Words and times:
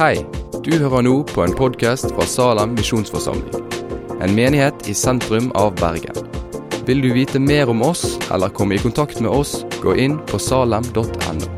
Hei, 0.00 0.22
du 0.64 0.70
hører 0.80 1.02
nå 1.04 1.10
på 1.28 1.42
en 1.44 1.52
podkast 1.52 2.06
fra 2.14 2.24
Salem 2.24 2.70
misjonsforsamling. 2.72 3.66
En 4.24 4.32
menighet 4.32 4.86
i 4.88 4.94
sentrum 4.96 5.50
av 5.60 5.74
Bergen. 5.76 6.16
Vil 6.88 7.02
du 7.04 7.10
vite 7.12 7.36
mer 7.36 7.68
om 7.68 7.82
oss 7.84 8.14
eller 8.32 8.48
komme 8.48 8.78
i 8.78 8.80
kontakt 8.80 9.20
med 9.20 9.28
oss, 9.28 9.58
gå 9.82 9.92
inn 10.00 10.14
på 10.30 10.40
salem.no. 10.40 11.50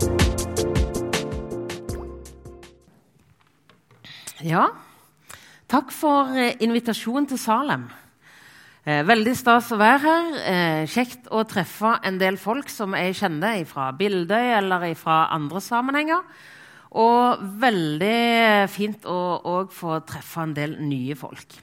Ja, 4.43 4.65
takk 5.71 5.95
for 5.95 6.35
eh, 6.35 6.59
invitasjonen 6.67 7.29
til 7.31 7.39
Salem. 7.39 7.85
Eh, 8.83 9.05
veldig 9.07 9.37
stas 9.39 9.71
å 9.71 9.79
være 9.79 10.01
her. 10.03 10.33
Eh, 10.51 10.81
kjekt 10.91 11.31
å 11.31 11.45
treffe 11.47 11.95
en 12.03 12.19
del 12.19 12.43
folk 12.43 12.75
som 12.75 12.99
jeg 12.99 13.15
kjenner 13.21 13.63
fra 13.71 13.93
Bildøy 13.95 14.57
eller 14.57 14.89
fra 14.99 15.29
andre 15.31 15.63
sammenhenger. 15.63 16.27
Og 16.93 17.45
veldig 17.63 18.69
fint 18.69 19.07
å 19.09 19.63
få 19.73 20.01
treffe 20.05 20.43
en 20.45 20.57
del 20.57 20.77
nye 20.85 21.17
folk. 21.17 21.55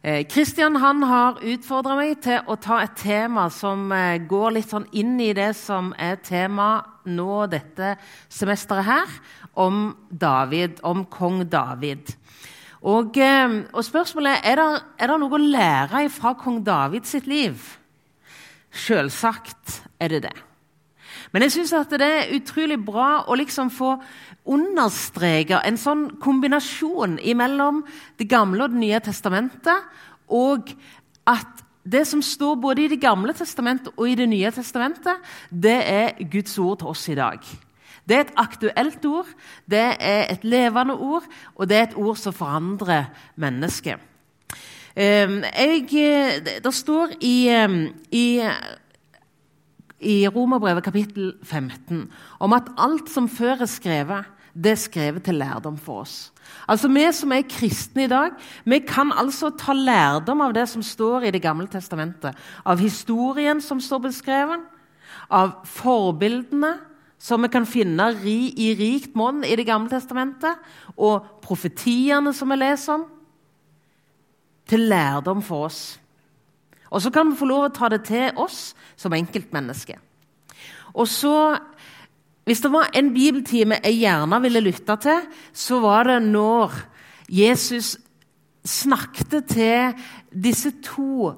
Kristian 0.00 0.78
han 0.80 1.02
har 1.04 1.42
utfordra 1.44 1.92
meg 1.98 2.22
til 2.24 2.38
å 2.48 2.56
ta 2.56 2.78
et 2.80 2.94
tema 2.96 3.50
som 3.52 3.90
går 4.28 4.54
litt 4.56 4.70
sånn 4.72 4.86
inn 4.96 5.18
i 5.20 5.34
det 5.36 5.50
som 5.58 5.90
er 6.00 6.16
tema 6.24 6.70
nå 7.04 7.44
dette 7.52 7.94
semesteret 8.32 8.88
her, 8.88 9.18
om 9.60 9.90
David, 10.08 10.80
om 10.88 11.04
kong 11.04 11.44
David. 11.52 12.14
Og, 12.80 13.18
og 13.20 13.82
spørsmålet 13.84 14.40
er 14.40 14.56
er 14.56 14.62
det, 14.62 14.82
er 15.04 15.12
det 15.12 15.18
noe 15.20 15.36
å 15.36 15.42
lære 15.42 16.06
fra 16.12 16.32
kong 16.32 16.62
David 16.64 17.04
sitt 17.04 17.28
liv. 17.28 17.60
Sjølsagt 18.72 19.82
er 20.00 20.16
det 20.16 20.22
det. 20.30 20.36
Men 21.30 21.46
jeg 21.46 21.54
syns 21.54 21.74
det 21.90 22.02
er 22.02 22.32
utrolig 22.34 22.78
bra 22.82 23.24
å 23.30 23.36
liksom 23.38 23.70
få 23.70 23.94
understreke 24.50 25.60
en 25.66 25.78
sånn 25.78 26.06
kombinasjon 26.22 27.18
mellom 27.38 27.84
Det 28.18 28.28
gamle 28.28 28.64
og 28.64 28.74
Det 28.74 28.82
nye 28.82 29.00
testamentet, 29.00 29.86
og 30.28 30.72
at 31.26 31.64
det 31.84 32.04
som 32.06 32.22
står 32.22 32.58
både 32.60 32.84
i 32.84 32.88
Det 32.88 33.00
gamle 33.00 33.32
testamentet 33.32 33.94
og 33.96 34.08
i 34.08 34.18
Det 34.18 34.28
nye 34.28 34.50
testamentet, 34.50 35.16
det 35.50 35.78
er 35.86 36.24
Guds 36.30 36.58
ord 36.58 36.78
til 36.78 36.92
oss 36.92 37.08
i 37.08 37.18
dag. 37.18 37.38
Det 38.08 38.16
er 38.16 38.20
et 38.26 38.36
aktuelt 38.36 39.04
ord, 39.06 39.26
det 39.70 39.86
er 40.00 40.24
et 40.32 40.44
levende 40.44 40.94
ord, 40.94 41.24
og 41.54 41.68
det 41.68 41.76
er 41.76 41.82
et 41.88 41.96
ord 41.96 42.16
som 42.18 42.34
forandrer 42.34 43.10
mennesket. 43.36 44.00
Jeg, 44.96 45.84
det 46.64 46.74
står 46.74 47.12
i, 47.20 47.48
ehm, 47.48 47.92
i, 48.10 48.40
i 50.00 50.24
Romerbrevet 50.28 50.84
kapittel 50.84 51.34
15 51.44 52.06
om 52.40 52.52
at 52.56 52.68
alt 52.80 53.10
som 53.12 53.28
før 53.28 53.64
er 53.64 53.70
skrevet, 53.70 54.28
det 54.54 54.72
er 54.72 54.80
skrevet 54.82 55.24
til 55.24 55.38
lærdom 55.38 55.76
for 55.78 56.02
oss. 56.02 56.32
Altså 56.68 56.88
Vi 56.88 57.04
som 57.12 57.32
er 57.32 57.46
kristne 57.48 58.04
i 58.04 58.10
dag, 58.10 58.30
vi 58.64 58.78
kan 58.78 59.12
altså 59.12 59.50
ta 59.50 59.72
lærdom 59.72 60.40
av 60.40 60.54
det 60.54 60.68
som 60.68 60.82
står 60.82 61.28
i 61.28 61.30
Det 61.30 61.42
gamle 61.42 61.68
testamentet. 61.68 62.34
Av 62.64 62.78
historien 62.78 63.60
som 63.60 63.80
står 63.80 63.98
beskrevet, 63.98 64.60
av 65.30 65.64
forbildene 65.64 66.78
som 67.18 67.42
vi 67.42 67.48
kan 67.48 67.66
finne 67.66 68.10
i 68.24 68.74
rikt 68.74 69.14
monn 69.14 69.44
i 69.44 69.56
Det 69.56 69.66
gamle 69.66 69.90
testamentet, 69.90 70.56
og 70.96 71.26
profetiene 71.42 72.32
som 72.32 72.50
vi 72.50 72.56
leser 72.56 72.94
om, 72.94 73.06
til 74.66 74.80
lærdom 74.88 75.42
for 75.42 75.66
oss. 75.66 75.98
Og 76.90 77.02
så 77.02 77.10
kan 77.14 77.30
vi 77.30 77.38
få 77.38 77.46
lov 77.46 77.68
å 77.68 77.74
ta 77.74 77.88
det 77.92 78.02
til 78.08 78.36
oss 78.40 78.72
som 78.98 79.14
enkeltmennesker. 79.14 79.98
Og 80.94 81.08
så, 81.08 81.58
Hvis 82.44 82.60
det 82.60 82.72
var 82.72 82.88
en 82.94 83.12
bibeltime 83.14 83.76
jeg 83.84 84.00
gjerne 84.00 84.40
ville 84.42 84.60
lytte 84.60 84.96
til, 84.96 85.20
så 85.52 85.78
var 85.80 86.08
det 86.08 86.22
når 86.22 86.72
Jesus 87.28 87.98
snakket 88.64 89.44
til 89.46 89.92
disse 90.32 90.72
to 90.82 91.34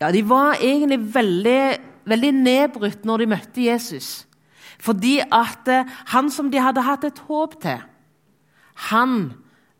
Ja, 0.00 0.10
de 0.10 0.28
var 0.28 0.58
egentlig 0.58 1.14
veldig 1.14 1.94
veldig 2.08 2.32
nedbrutt 2.36 3.04
når 3.08 3.24
de 3.24 3.30
møtte 3.34 3.66
Jesus. 3.66 4.24
Fordi 4.82 5.18
at 5.22 5.68
eh, 5.70 5.90
han 6.12 6.30
som 6.32 6.50
de 6.52 6.60
hadde 6.60 6.84
hatt 6.84 7.06
et 7.08 7.20
håp 7.28 7.56
til, 7.62 7.80
han 8.90 9.18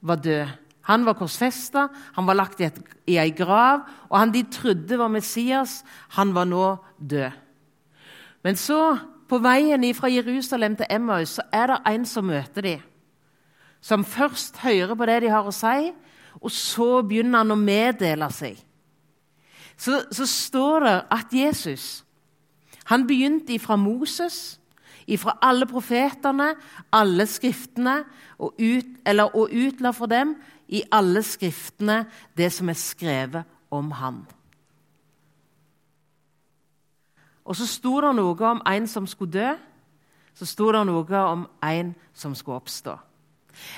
var 0.04 0.22
død. 0.25 0.52
Han 0.84 1.06
var 1.06 1.16
korsfesta, 1.16 1.88
han 2.16 2.26
var 2.28 2.36
lagt 2.36 2.60
i, 2.60 2.68
et, 2.68 2.78
ei 3.08 3.30
grav, 3.36 3.86
og 4.10 4.18
han 4.20 4.32
de 4.34 4.42
trodde 4.52 4.98
var 5.00 5.12
Messias, 5.12 5.82
han 6.16 6.34
var 6.36 6.48
nå 6.48 6.74
død. 7.00 7.40
Men 8.44 8.58
så, 8.60 8.98
på 9.28 9.40
veien 9.40 9.86
fra 9.96 10.10
Jerusalem 10.12 10.76
til 10.76 10.90
Emmaus, 10.92 11.38
så 11.38 11.46
er 11.52 11.72
det 11.72 11.80
en 11.88 12.04
som 12.06 12.28
møter 12.28 12.62
dem. 12.62 12.82
Som 13.80 14.04
først 14.04 14.60
hører 14.60 14.94
på 14.94 15.08
det 15.08 15.22
de 15.24 15.32
har 15.32 15.48
å 15.48 15.52
si, 15.52 15.92
og 16.40 16.52
så 16.52 17.00
begynner 17.02 17.40
han 17.40 17.54
å 17.54 17.60
meddele 17.60 18.28
seg. 18.32 18.58
Så, 19.76 20.04
så 20.12 20.26
står 20.28 20.84
det 20.84 20.98
at 21.16 21.32
Jesus 21.32 22.04
han 22.84 23.06
begynte 23.08 23.54
ifra 23.56 23.78
Moses, 23.80 24.58
ifra 25.08 25.38
alle 25.40 25.66
profetene, 25.68 26.50
alle 26.92 27.26
skriftene, 27.28 28.02
og, 28.38 28.52
ut, 28.60 28.90
eller, 29.06 29.32
og 29.36 29.52
utla 29.52 29.92
for 29.96 30.10
dem 30.10 30.34
i 30.69 30.82
alle 30.92 31.22
skriftene 31.26 32.04
det 32.36 32.50
som 32.54 32.70
er 32.70 32.78
skrevet 32.78 33.54
om 33.75 33.91
han. 33.98 34.22
Og 37.44 37.56
så 37.58 37.66
sto 37.69 37.98
det 38.00 38.14
noe 38.16 38.50
om 38.50 38.62
en 38.64 38.86
som 38.88 39.06
skulle 39.08 39.34
dø. 39.34 39.50
Så 40.34 40.48
sto 40.48 40.70
det 40.75 40.80
noe 40.88 41.20
om 41.28 41.44
en 41.62 41.92
som 42.16 42.32
skulle 42.34 42.62
oppstå. 42.62 42.97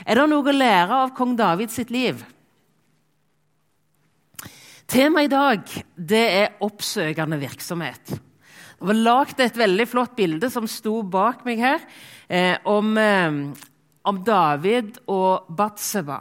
Er 0.06 0.16
det 0.16 0.28
noe 0.30 0.46
å 0.46 0.56
lære 0.56 1.02
av 1.04 1.12
kong 1.16 1.34
David 1.36 1.74
sitt 1.74 1.90
liv? 1.92 2.22
Temaet 4.86 5.26
i 5.26 5.32
dag 5.32 5.74
det 5.98 6.24
er 6.38 6.62
oppsøkende 6.64 7.40
virksomhet. 7.42 8.14
Det 8.76 8.86
var 8.86 8.98
lagd 9.00 9.40
et 9.40 9.58
veldig 9.58 9.86
flott 9.88 10.14
bilde 10.16 10.50
som 10.52 10.68
sto 10.70 11.00
bak 11.02 11.42
meg 11.48 11.58
her, 11.58 11.84
eh, 12.28 12.56
om, 12.64 12.96
eh, 12.96 13.38
om, 14.04 14.24
David 14.24 14.98
og 15.08 15.48
Batseba. 15.48 16.20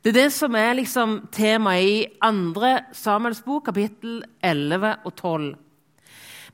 Det 0.00 0.12
er 0.14 0.16
det 0.16 0.30
som 0.32 0.54
er 0.56 0.78
liksom 0.78 1.16
temaet 1.34 1.88
i 1.88 1.96
andre 2.24 2.86
Samuels 2.96 3.42
bok, 3.44 3.66
kapittel 3.68 4.22
11 4.40 4.94
og 5.04 5.12
12. 5.12 5.50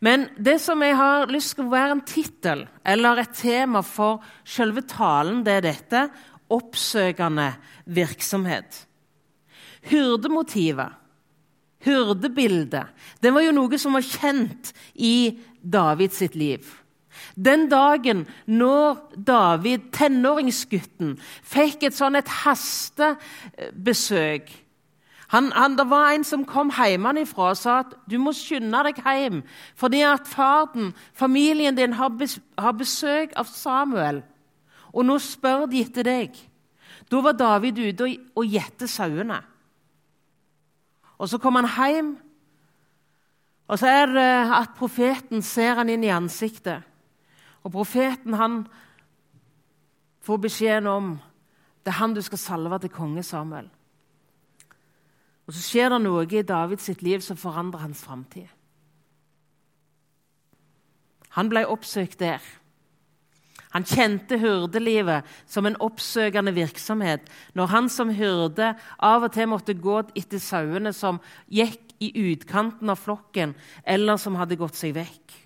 Men 0.03 0.27
det 0.37 0.59
som 0.61 0.83
jeg 0.83 0.97
har 0.99 1.31
lyst 1.31 1.55
til 1.55 1.69
å 1.69 1.73
være 1.73 1.95
en 1.97 2.05
tittel 2.05 2.67
eller 2.85 3.23
et 3.23 3.37
tema 3.39 3.81
for 3.87 4.21
selve 4.45 4.83
talen, 4.91 5.45
det 5.47 5.55
er 5.61 5.67
dette 5.71 6.03
oppsøkende 6.53 7.49
virksomhet. 7.97 8.83
Hyrdemotivet 9.87 11.03
hyrdebildet, 11.87 12.91
det 13.23 13.33
var 13.35 13.45
jo 13.45 13.55
noe 13.55 13.79
som 13.79 13.97
var 13.97 14.07
kjent 14.07 14.73
i 14.95 15.39
Davids 15.61 16.19
sitt 16.23 16.37
liv. 16.39 16.67
Den 17.37 17.69
dagen 17.69 18.25
når 18.49 19.13
David, 19.27 19.79
tenåringsgutten, 19.93 21.19
fikk 21.45 21.83
et 21.85 21.95
sånn 21.97 22.17
et 22.17 22.29
hastebesøk 22.45 24.51
han, 25.29 25.53
han, 25.53 25.79
Det 25.79 25.91
var 25.91 26.15
en 26.15 26.25
som 26.25 26.45
kom 26.47 26.71
hjemmefra 26.71 27.51
og 27.51 27.59
sa 27.59 27.81
at 27.83 27.95
du 28.07 28.15
må 28.23 28.33
skynde 28.37 28.83
deg 28.87 29.01
hjem 29.03 29.43
fordi 29.79 30.05
at 30.07 30.29
faren, 30.31 30.93
familien 31.13 31.77
din, 31.77 31.97
har, 31.99 32.13
bes, 32.15 32.39
har 32.59 32.77
besøk 32.79 33.35
av 33.37 33.51
Samuel. 33.51 34.23
Og 34.95 35.05
nå 35.05 35.19
spør 35.21 35.67
de 35.67 35.83
etter 35.83 36.07
deg. 36.07 36.39
Da 37.11 37.21
var 37.23 37.37
David 37.37 37.79
ute 37.79 38.07
og, 38.35 38.47
gjette 38.47 38.89
sauene. 38.89 39.41
Og 41.19 41.29
så 41.29 41.41
kom 41.43 41.59
han 41.59 41.69
hjem, 41.69 42.15
og 43.67 43.81
så 43.81 43.91
er 43.91 44.13
det 44.13 44.31
at 44.61 44.77
profeten 44.79 45.43
ser 45.43 45.81
han 45.81 45.91
inn 45.91 46.05
i 46.07 46.15
ansiktet. 46.15 46.87
Og 47.67 47.73
profeten 47.75 48.37
han 48.39 48.61
får 50.23 50.43
beskjeden 50.45 50.91
om 50.91 51.17
det 51.83 51.93
er 51.93 52.01
han 52.01 52.15
du 52.15 52.23
skal 52.23 52.39
salve 52.39 52.79
til 52.83 52.93
konge 52.95 53.23
Samuel. 53.27 53.67
Og 55.47 55.55
så 55.55 55.63
skjer 55.63 55.91
det 55.95 56.03
noe 56.03 56.27
i 56.27 56.43
Davids 56.47 56.89
liv 57.03 57.23
som 57.23 57.39
forandrer 57.39 57.85
hans 57.87 58.03
framtid. 58.03 58.47
Han 61.39 61.51
ble 61.53 61.67
oppsøkt 61.69 62.19
der. 62.19 62.43
Han 63.75 63.85
kjente 63.85 64.39
hyrdelivet 64.41 65.27
som 65.47 65.67
en 65.69 65.77
oppsøkende 65.85 66.55
virksomhet 66.57 67.27
når 67.55 67.73
han 67.75 67.91
som 67.93 68.15
hyrde 68.15 68.73
av 69.05 69.27
og 69.27 69.35
til 69.35 69.51
måtte 69.53 69.77
gå 69.77 70.01
etter 70.17 70.41
sauene 70.43 70.95
som 70.97 71.21
gikk 71.53 71.83
i 72.01 72.11
utkanten 72.33 72.91
av 72.93 73.01
flokken, 73.01 73.55
eller 73.85 74.19
som 74.21 74.37
hadde 74.37 74.59
gått 74.61 74.77
seg 74.77 74.95
vekk. 74.97 75.46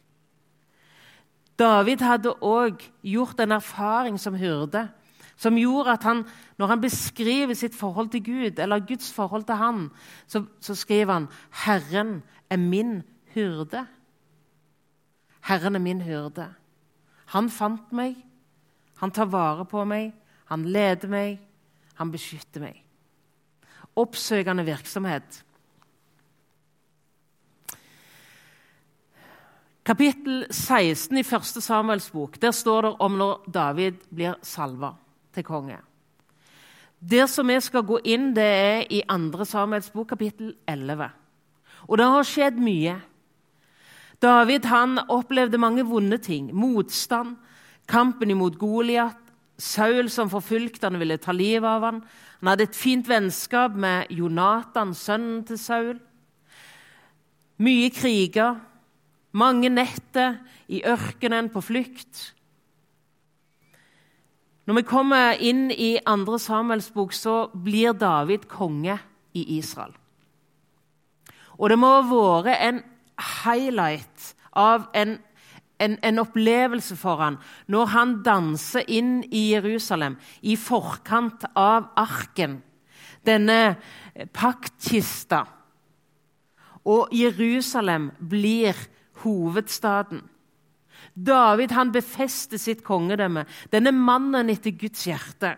David 1.60 2.00
hadde 2.00 2.32
òg 2.40 2.80
gjort 3.04 3.40
en 3.42 3.52
erfaring 3.52 4.16
som 4.20 4.36
hyrde, 4.40 4.86
som 5.40 5.56
gjorde 5.56 5.92
at 5.96 6.04
han, 6.04 6.22
når 6.60 6.72
han 6.72 6.80
beskriver 6.80 7.56
sitt 7.56 7.76
forhold 7.76 8.10
til 8.12 8.24
Gud, 8.24 8.58
eller 8.58 8.84
Guds 8.84 9.12
forhold 9.12 9.44
til 9.48 9.60
han, 9.60 9.88
så, 10.26 10.44
så 10.60 10.74
skriver 10.74 11.12
han 11.12 11.28
'Herren 11.64 12.22
er 12.50 12.56
min 12.56 13.02
hyrde'. 13.34 13.86
Herren 15.40 15.74
er 15.74 15.80
min 15.80 16.00
hyrde. 16.00 16.48
Han 17.26 17.50
fant 17.50 17.92
meg, 17.92 18.16
Han 19.00 19.10
tar 19.10 19.30
vare 19.32 19.64
på 19.64 19.80
meg, 19.88 20.12
han 20.44 20.64
leder 20.68 21.08
meg, 21.08 21.38
han 21.94 22.10
beskytter 22.12 22.60
meg. 22.60 22.82
Oppsøkende 23.96 24.64
virksomhet. 24.66 25.38
Kapittel 29.90 30.44
16 30.50 31.18
i 31.18 31.22
1. 31.24 31.62
Samuels 31.64 32.12
bok, 32.14 32.36
der 32.38 32.52
står 32.54 32.84
det 32.84 32.90
om 33.02 33.16
når 33.18 33.48
David 33.50 33.96
blir 34.14 34.36
salva 34.46 34.92
til 35.34 35.42
konge. 35.42 35.80
Det 37.00 37.24
som 37.32 37.50
vi 37.50 37.56
skal 37.58 37.82
gå 37.88 37.98
inn, 38.06 38.28
det 38.36 38.44
er 38.44 38.84
i 38.86 39.00
2. 39.02 39.48
Samuels 39.50 39.90
bok, 39.90 40.12
kapittel 40.12 40.52
11. 40.68 41.08
Og 41.88 41.98
det 41.98 42.06
har 42.06 42.28
skjedd 42.28 42.62
mye. 42.62 43.00
David 44.22 44.70
han 44.70 45.02
opplevde 45.08 45.58
mange 45.58 45.82
vonde 45.82 46.20
ting. 46.22 46.54
Motstand, 46.54 47.34
kampen 47.90 48.30
imot 48.30 48.62
Goliat, 48.62 49.18
Saul 49.58 50.06
som 50.06 50.30
forfulgte 50.30 50.86
han 50.86 51.02
ville 51.02 51.18
ta 51.18 51.34
livet 51.34 51.66
av 51.66 51.90
han. 51.90 52.02
Han 52.44 52.54
hadde 52.54 52.70
et 52.70 52.78
fint 52.78 53.10
vennskap 53.10 53.74
med 53.74 54.06
Jonathan, 54.14 54.94
sønnen 54.94 55.42
til 55.50 55.58
Saul. 55.58 55.96
Mye 57.58 57.90
kriger, 57.90 58.69
mange 59.32 59.70
netter 59.70 60.38
i 60.68 60.82
ørkenen 60.86 61.50
på 61.52 61.62
flukt. 61.62 62.30
Når 64.66 64.80
vi 64.80 64.86
kommer 64.86 65.40
inn 65.42 65.70
i 65.70 65.96
andre 66.06 66.38
Samuels 66.38 66.90
bok, 66.94 67.14
så 67.16 67.48
blir 67.54 67.96
David 67.98 68.46
konge 68.50 68.98
i 69.34 69.58
Israel. 69.58 69.94
Og 71.58 71.70
det 71.70 71.78
må 71.78 71.90
ha 71.96 72.04
vært 72.06 72.62
en 72.68 72.84
highlight 73.42 74.30
av 74.56 74.88
en 74.94 75.18
en, 75.80 75.96
en, 76.02 76.20
opplevelse 76.20 76.96
for 77.00 77.20
han 77.24 77.38
når 77.72 77.92
han 77.94 78.16
danser 78.24 78.84
inn 78.92 79.20
i 79.32 79.50
Jerusalem 79.54 80.18
i 80.42 80.56
forkant 80.60 81.46
av 81.56 81.90
arken, 82.00 82.60
denne 83.24 83.76
paktkista. 84.36 85.44
Og 86.84 87.12
Jerusalem 87.16 88.10
blir 88.20 88.76
hovedstaden. 89.22 90.22
David 91.14 91.72
han 91.74 91.92
befester 91.92 92.58
sitt 92.60 92.84
kongedømme. 92.84 93.44
Denne 93.72 93.92
mannen 93.92 94.50
etter 94.52 94.74
Guds 94.76 95.04
hjerte. 95.08 95.56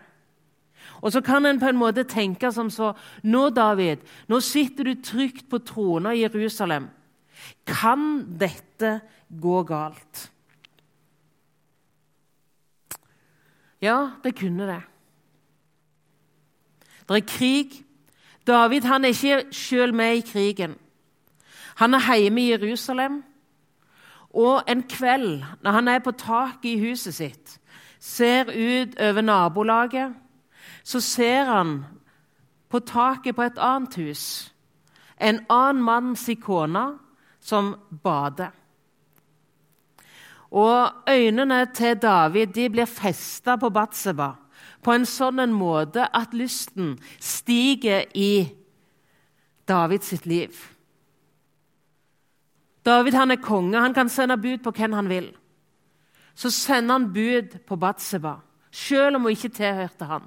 Og 1.03 1.11
så 1.11 1.21
kan 1.21 1.45
en 1.45 1.59
på 1.59 1.67
en 1.67 1.79
måte 1.79 2.05
tenke 2.07 2.51
som 2.51 2.69
så 2.71 2.93
Nå, 3.23 3.49
David, 3.49 4.03
nå 4.27 4.39
sitter 4.39 4.87
du 4.87 5.01
trygt 5.03 5.49
på 5.51 5.59
trona 5.59 6.13
i 6.13 6.23
Jerusalem. 6.23 6.87
Kan 7.67 8.37
dette 8.39 9.01
gå 9.27 9.63
galt? 9.67 10.29
Ja, 13.83 14.15
det 14.23 14.35
kunne 14.39 14.67
det. 14.67 14.81
Det 17.09 17.17
er 17.17 17.27
krig. 17.27 17.83
David 18.47 18.87
han 18.87 19.03
er 19.03 19.11
ikke 19.11 19.51
sjøl 19.51 19.93
med 19.93 20.17
i 20.17 20.25
krigen. 20.27 20.77
Han 21.75 21.93
er 21.93 22.15
hjemme 22.15 22.41
i 22.41 22.51
Jerusalem. 22.51 23.23
Og 24.33 24.63
en 24.67 24.83
kveld, 24.83 25.43
når 25.61 25.71
han 25.71 25.87
er 25.87 25.99
på 25.99 26.11
taket 26.11 26.71
i 26.71 26.79
huset 26.81 27.15
sitt, 27.15 27.59
ser 27.99 28.49
ut 28.49 28.95
over 28.99 29.21
nabolaget, 29.21 30.13
så 30.83 30.99
ser 30.99 31.43
han 31.43 31.85
på 32.69 32.79
taket 32.79 33.35
på 33.35 33.45
et 33.45 33.61
annet 33.61 33.95
hus 33.95 34.53
en 35.23 35.39
annen 35.49 35.83
manns 35.83 36.27
kone 36.41 36.83
som 37.39 37.73
bader. 38.03 38.51
Og 40.51 41.09
øynene 41.09 41.65
til 41.73 41.97
David 42.01 42.53
de 42.53 42.69
blir 42.69 42.85
festa 42.85 43.55
på 43.57 43.69
Batseba 43.73 44.33
på 44.83 44.93
en 44.93 45.05
sånn 45.07 45.39
en 45.39 45.55
måte 45.55 46.05
at 46.13 46.35
lysten 46.35 46.97
stiger 47.19 48.03
i 48.13 48.51
Davids 49.67 50.11
sitt 50.11 50.27
liv. 50.27 50.51
David 52.83 53.15
han 53.15 53.31
er 53.31 53.41
konge, 53.41 53.79
han 53.79 53.95
kan 53.95 54.09
sende 54.11 54.37
bud 54.37 54.63
på 54.63 54.73
hvem 54.75 54.93
han 54.93 55.09
vil. 55.09 55.29
Så 56.35 56.51
sender 56.51 56.97
han 56.97 57.11
bud 57.13 57.59
på 57.67 57.77
Batseba, 57.79 58.35
selv 58.71 59.15
om 59.15 59.27
hun 59.27 59.35
ikke 59.35 59.53
tilhørte 59.53 60.07
han. 60.09 60.25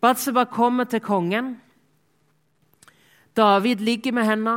Batseba 0.00 0.46
kommer 0.48 0.88
til 0.88 1.02
kongen. 1.04 1.58
David 3.36 3.84
ligger 3.84 4.12
med 4.16 4.24
henne. 4.26 4.54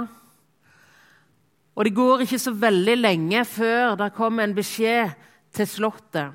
Og 1.75 1.86
det 1.86 1.95
går 1.95 2.24
ikke 2.24 2.40
så 2.40 2.54
veldig 2.56 2.95
lenge 2.98 3.44
før 3.45 3.98
det 4.00 4.13
kommer 4.16 4.45
en 4.45 4.56
beskjed 4.56 5.12
til 5.54 5.68
slottet. 5.68 6.34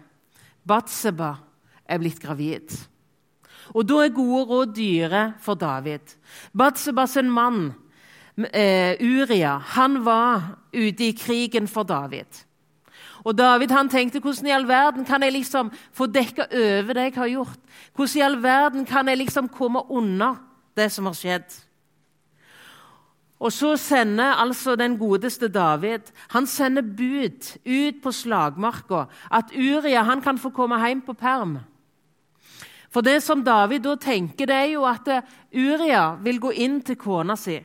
Batseba 0.69 1.33
er 1.89 2.01
blitt 2.03 2.21
gravid. 2.21 2.75
Og 3.75 3.85
da 3.89 4.03
er 4.05 4.15
gode 4.17 4.45
råd 4.49 4.75
dyre 4.77 5.23
for 5.45 5.59
David. 5.59 6.05
Batsebas 6.57 7.17
mann, 7.25 7.73
eh, 8.53 8.97
Uria, 9.01 9.59
han 9.59 10.05
var 10.05 10.59
ute 10.73 11.05
i 11.05 11.13
krigen 11.13 11.69
for 11.69 11.83
David. 11.83 12.45
Og 13.25 13.35
David 13.39 13.73
han 13.75 13.89
tenkte 13.91 14.21
hvordan 14.23 14.47
i 14.47 14.55
all 14.55 14.69
verden 14.69 15.05
kan 15.05 15.23
jeg 15.23 15.35
liksom 15.35 15.73
få 15.93 16.07
dekka 16.07 16.47
over 16.49 16.95
det 16.95 17.09
jeg 17.09 17.17
har 17.17 17.33
gjort? 17.33 17.59
Hvordan 17.97 18.19
i 18.19 18.25
all 18.25 18.43
verden 18.43 18.87
kan 18.87 19.09
jeg 19.09 19.19
liksom 19.19 19.49
komme 19.49 19.83
unna 19.91 20.35
det 20.77 20.93
som 20.93 21.07
har 21.11 21.17
skjedd? 21.19 21.49
Og 23.39 23.53
så 23.55 23.77
sender 23.79 24.41
altså 24.43 24.75
den 24.77 24.97
godeste 24.99 25.49
David 25.49 26.11
han 26.35 26.47
sender 26.47 26.83
bud 26.83 27.53
ut 27.67 28.03
på 28.03 28.13
slagmarka 28.13 29.05
at 29.31 29.53
Uria 29.55 30.03
han 30.03 30.23
kan 30.23 30.39
få 30.39 30.51
komme 30.51 30.79
hjem 30.87 31.05
på 31.07 31.15
perm. 31.15 31.59
For 32.91 33.05
det 33.05 33.21
som 33.23 33.45
David 33.45 33.85
da 33.85 33.95
tenker, 34.01 34.47
det 34.47 34.55
er 34.57 34.71
jo 34.73 34.85
at 34.89 35.09
eh, 35.13 35.23
Uria 35.53 36.17
vil 36.25 36.41
gå 36.41 36.51
inn 36.57 36.81
til 36.83 36.97
kona 36.97 37.37
si. 37.37 37.59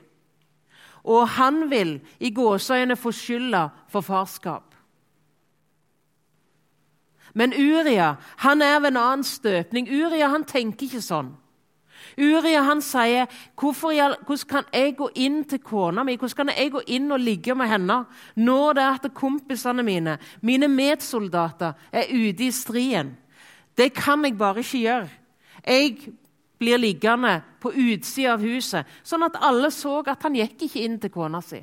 Og 1.04 1.28
han 1.30 1.70
vil 1.70 1.98
i 2.20 2.32
gåseøyne 2.32 2.96
få 2.96 3.12
skylda 3.12 3.68
for 3.92 4.02
farskap. 4.02 4.74
Men 7.34 7.54
Uria 7.54 8.16
han 8.38 8.62
er 8.62 8.80
ved 8.80 8.94
en 8.94 8.98
annen 8.98 9.24
støpning. 9.24 9.90
Uria 9.90 10.30
han 10.30 10.46
tenker 10.46 10.86
ikke 10.86 11.02
sånn. 11.02 11.34
Uria 12.18 12.62
han 12.64 12.82
sier, 12.82 13.28
'Hvordan 13.56 14.48
kan 14.48 14.64
jeg 14.74 14.98
gå 14.98 15.10
inn 15.16 15.44
til 15.44 15.60
kona 15.60 16.04
mi 16.04 16.18
hvordan 16.18 16.48
kan 16.48 16.58
jeg 16.58 16.72
gå 16.72 16.82
inn 16.88 17.12
og 17.12 17.20
ligge 17.20 17.56
med 17.56 17.68
henne 17.68 18.06
når 18.36 18.74
det 18.74 18.84
er 18.84 18.94
at 18.94 19.14
kompisene 19.14 19.84
mine, 19.84 20.18
mine 20.42 20.68
medsoldater, 20.68 21.74
er 21.92 22.04
ute 22.12 22.44
i 22.44 22.52
striden?' 22.52 23.18
Det 23.78 23.94
kan 23.94 24.24
jeg 24.26 24.38
bare 24.38 24.60
ikke 24.60 24.78
gjøre. 24.78 25.10
Jeg 25.68 26.14
blir 26.64 26.80
liggende 26.80 27.42
på 27.62 27.74
utsida 27.76 28.38
av 28.38 28.44
huset, 28.44 28.88
sånn 29.04 29.28
at 29.28 29.38
alle 29.44 29.70
så 29.74 30.00
at 30.08 30.24
han 30.24 30.38
gikk 30.40 30.66
ikke 30.68 30.84
inn 30.84 30.98
til 31.02 31.12
kona 31.14 31.42
si. 31.44 31.60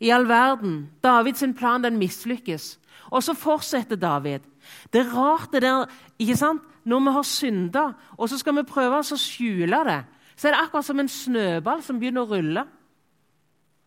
I 0.00 0.10
all 0.16 0.26
verden. 0.28 0.88
Davids 1.04 1.44
plan 1.58 1.84
den 1.84 1.98
mislykkes. 2.00 2.78
Og 3.12 3.22
så 3.22 3.34
fortsetter 3.36 3.98
David. 4.00 4.46
Det 4.92 5.02
er 5.02 5.12
rart 5.12 5.52
det 5.52 5.62
der 5.62 5.90
ikke 6.18 6.36
sant? 6.36 6.64
Når 6.84 7.00
vi 7.04 7.12
har 7.12 7.26
synda, 7.28 7.82
og 8.16 8.30
så 8.30 8.38
skal 8.40 8.56
vi 8.56 8.62
prøve 8.64 9.02
å 9.02 9.18
skjule 9.20 9.82
det, 9.84 9.98
så 10.32 10.48
er 10.48 10.54
det 10.54 10.60
akkurat 10.62 10.86
som 10.86 11.00
en 11.02 11.10
snøball 11.12 11.82
som 11.84 11.98
begynner 12.00 12.24
å 12.24 12.30
rulle. 12.30 12.62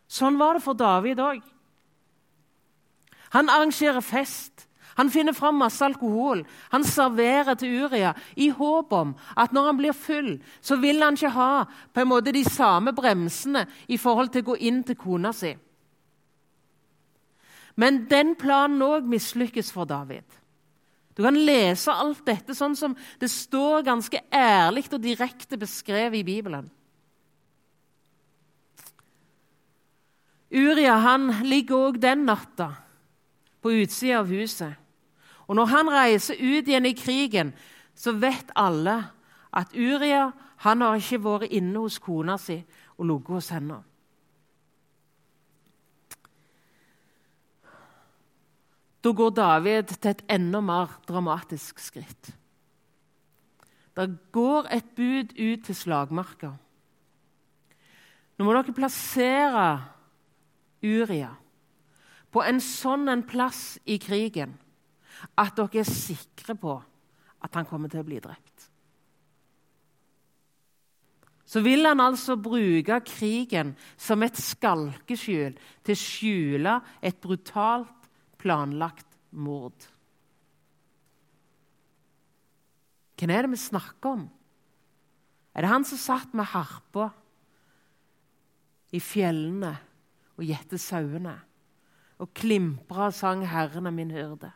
Sånn 0.06 0.38
var 0.38 0.54
det 0.54 0.62
for 0.62 0.78
David 0.78 1.22
òg. 1.24 1.42
Han 3.34 3.50
arrangerer 3.50 4.06
fest. 4.06 4.68
Han 4.98 5.10
finner 5.10 5.34
fram 5.34 5.58
masse 5.62 5.86
alkohol. 5.86 6.44
Han 6.74 6.84
serverer 6.86 7.58
til 7.58 7.84
Uria 7.84 8.14
i 8.36 8.50
håp 8.54 8.94
om 8.94 9.16
at 9.38 9.54
når 9.54 9.70
han 9.70 9.80
blir 9.80 9.98
full, 9.98 10.36
så 10.62 10.78
vil 10.82 11.02
han 11.02 11.18
ikke 11.18 11.34
ha 11.34 11.66
på 11.94 12.04
en 12.04 12.12
måte 12.12 12.34
de 12.36 12.44
samme 12.46 12.94
bremsene 12.94 13.66
i 13.88 13.98
forhold 13.98 14.34
til 14.34 14.46
å 14.46 14.52
gå 14.52 14.60
inn 14.70 14.84
til 14.86 15.00
kona 15.00 15.34
si. 15.34 15.56
Men 17.76 18.04
den 18.10 18.36
planen 18.38 18.82
òg 18.86 19.08
mislykkes 19.10 19.74
for 19.74 19.90
David. 19.90 20.26
Du 21.18 21.22
kan 21.26 21.38
lese 21.38 21.94
alt 21.94 22.24
dette 22.26 22.56
sånn 22.58 22.76
som 22.78 22.96
det 23.22 23.30
står 23.30 23.86
ganske 23.86 24.22
ærlig 24.34 24.88
og 24.92 25.02
direkte 25.02 25.58
beskrevet 25.62 26.22
i 26.22 26.26
Bibelen. 26.26 26.70
Uria 30.54 31.00
han 31.02 31.32
ligger 31.50 31.90
òg 31.90 32.00
den 32.02 32.28
natta 32.30 32.70
på 33.62 33.74
utsida 33.82 34.20
av 34.22 34.30
huset. 34.30 34.83
Og 35.48 35.56
Når 35.56 35.66
han 35.66 35.90
reiser 35.92 36.40
ut 36.40 36.68
igjen 36.68 36.86
i 36.86 36.96
krigen, 36.96 37.54
så 37.96 38.12
vet 38.12 38.52
alle 38.56 38.96
at 39.54 39.74
Uria 39.76 40.32
han 40.64 40.82
har 40.82 40.96
ikke 40.98 41.24
vært 41.24 41.52
inne 41.52 41.84
hos 41.84 42.00
kona 42.00 42.38
si 42.40 42.62
og 42.98 43.06
ligget 43.10 43.36
hos 43.36 43.50
henne. 43.54 43.82
Da 49.04 49.12
går 49.12 49.34
David 49.36 49.92
til 49.92 50.14
et 50.14 50.24
enda 50.32 50.62
mer 50.64 50.94
dramatisk 51.08 51.82
skritt. 51.84 52.32
Det 53.94 54.08
går 54.32 54.70
et 54.72 54.86
bud 54.96 55.36
ut 55.36 55.66
til 55.66 55.76
slagmarka. 55.76 56.54
Nå 58.38 58.46
må 58.48 58.56
dere 58.56 58.74
plassere 58.74 59.68
Uria 60.84 61.34
på 62.34 62.42
en 62.42 62.58
sånn 62.64 63.12
en 63.12 63.22
plass 63.28 63.76
i 63.86 64.00
krigen 64.02 64.56
at 65.40 65.56
dere 65.58 65.82
er 65.82 65.90
sikre 65.90 66.56
på 66.60 66.78
at 67.44 67.58
han 67.60 67.68
kommer 67.68 67.92
til 67.92 68.04
å 68.04 68.08
bli 68.08 68.20
drept. 68.24 68.70
Så 71.54 71.62
vil 71.62 71.86
han 71.86 72.02
altså 72.02 72.38
bruke 72.40 72.98
krigen 73.06 73.76
som 74.00 74.24
et 74.26 74.40
skalkeskjul 74.40 75.58
til 75.86 75.94
å 75.94 76.02
skjule 76.02 76.78
et 77.04 77.20
brutalt 77.22 78.08
planlagt 78.42 79.20
mord. 79.38 79.76
Hvem 83.20 83.32
er 83.32 83.46
det 83.46 83.54
vi 83.54 83.62
snakker 83.62 84.16
om? 84.18 84.24
Er 85.54 85.64
det 85.64 85.70
han 85.70 85.86
som 85.86 86.02
satt 86.02 86.34
med 86.34 86.50
harpa 86.50 87.12
i 88.94 89.00
fjellene 89.04 89.76
og 90.34 90.48
gjette 90.48 90.82
sauene 90.82 91.36
og 92.24 92.34
klimpra 92.34 93.12
og 93.12 93.16
sang 93.16 93.46
'Herren 93.46 93.88
er 93.88 93.92
min 93.94 94.12
hyrde'? 94.12 94.52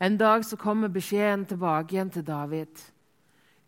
En 0.00 0.16
dag 0.18 0.44
så 0.44 0.56
kommer 0.56 0.88
beskjeden 0.88 1.46
tilbake 1.46 1.94
igjen 1.94 2.10
til 2.10 2.26
David. 2.26 2.80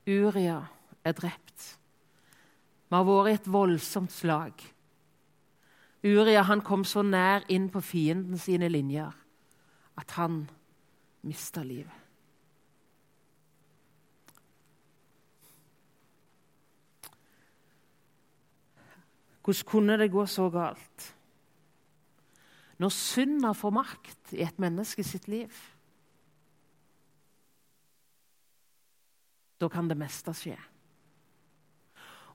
Uria 0.06 0.60
er 1.04 1.14
drept. 1.14 1.76
Vi 2.86 2.94
har 2.94 3.06
vært 3.06 3.30
i 3.30 3.36
et 3.38 3.52
voldsomt 3.52 4.12
slag. 4.14 4.64
Uria 6.06 6.42
han 6.46 6.62
kom 6.62 6.84
så 6.86 7.02
nær 7.02 7.46
inn 7.50 7.70
på 7.70 7.82
fienden 7.82 8.38
sine 8.38 8.68
linjer 8.70 9.14
at 9.98 10.12
han 10.18 10.44
mista 11.26 11.62
livet. 11.66 12.02
Hvordan 19.46 19.66
kunne 19.70 19.98
det 19.98 20.10
gå 20.10 20.26
så 20.26 20.48
galt? 20.50 21.14
Når 22.82 22.90
synda 22.90 23.52
får 23.54 23.70
makt 23.70 24.32
i 24.34 24.42
et 24.42 24.58
menneske 24.58 25.04
sitt 25.06 25.28
liv, 25.30 25.52
da 29.60 29.68
kan 29.72 29.88
det 29.88 29.98
meste 29.98 30.34
skje. 30.36 30.56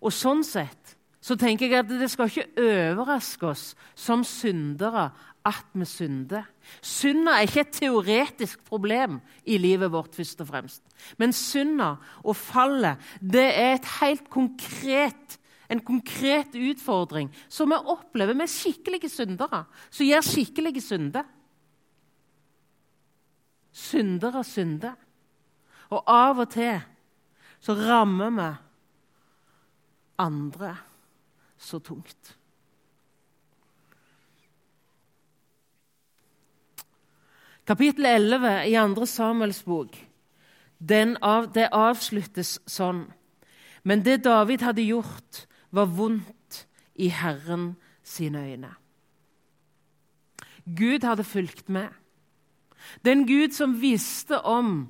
Og 0.01 0.13
sånn 0.13 0.42
sett 0.46 0.98
så 1.22 1.38
tenker 1.38 1.70
jeg 1.70 1.84
at 1.84 1.92
det 2.01 2.10
skal 2.10 2.32
ikke 2.32 2.63
overraske 2.66 3.51
oss 3.51 3.66
som 3.94 4.24
syndere 4.25 5.12
at 5.46 5.68
vi 5.74 5.86
synder. 5.90 6.46
Synda 6.86 7.36
er 7.38 7.48
ikke 7.48 7.63
et 7.63 7.75
teoretisk 7.78 8.63
problem 8.66 9.20
i 9.46 9.58
livet 9.62 9.92
vårt, 9.94 10.16
først 10.18 10.42
og 10.42 10.50
fremst. 10.50 10.82
Men 11.18 11.34
synda 11.34 11.96
og 12.24 12.38
fallet 12.38 13.01
det 13.22 13.48
er 13.50 13.75
et 13.75 13.90
helt 14.00 14.30
konkret, 14.34 15.38
en 15.70 15.82
konkret 15.86 16.58
utfordring 16.58 17.30
som 17.50 17.70
vi 17.70 17.80
opplever 17.80 18.38
med 18.38 18.50
skikkelige 18.50 19.10
syndere, 19.10 19.63
som 19.90 20.06
gjør 20.06 20.25
skikkelige 20.25 20.82
synder. 20.86 21.25
Syndere 23.72 24.44
synder. 24.46 24.98
Og 25.92 26.04
av 26.08 26.42
og 26.44 26.50
til 26.54 26.82
så 27.62 27.75
rammer 27.77 28.32
vi 28.36 28.50
andre 30.22 30.75
så 31.58 31.80
tungt. 31.80 32.38
Kapittel 37.65 38.06
11 38.06 38.65
i 38.65 38.74
2. 38.75 39.06
Samuels 39.06 39.63
bok 39.63 39.98
av, 41.22 41.51
det 41.53 41.70
avsluttes 41.70 42.60
sånn. 42.65 43.06
Men 43.84 44.01
det 44.01 44.24
David 44.25 44.63
hadde 44.65 44.82
gjort, 44.82 45.46
var 45.70 45.86
vondt 45.86 46.65
i 46.96 47.08
Herren 47.13 47.75
sine 48.03 48.41
øyne. 48.41 48.72
Gud 50.65 51.03
hadde 51.03 51.24
fulgt 51.24 51.70
med. 51.70 51.89
Den 53.06 53.27
Gud 53.27 53.53
som 53.53 53.77
visste 53.82 54.41
om 54.41 54.89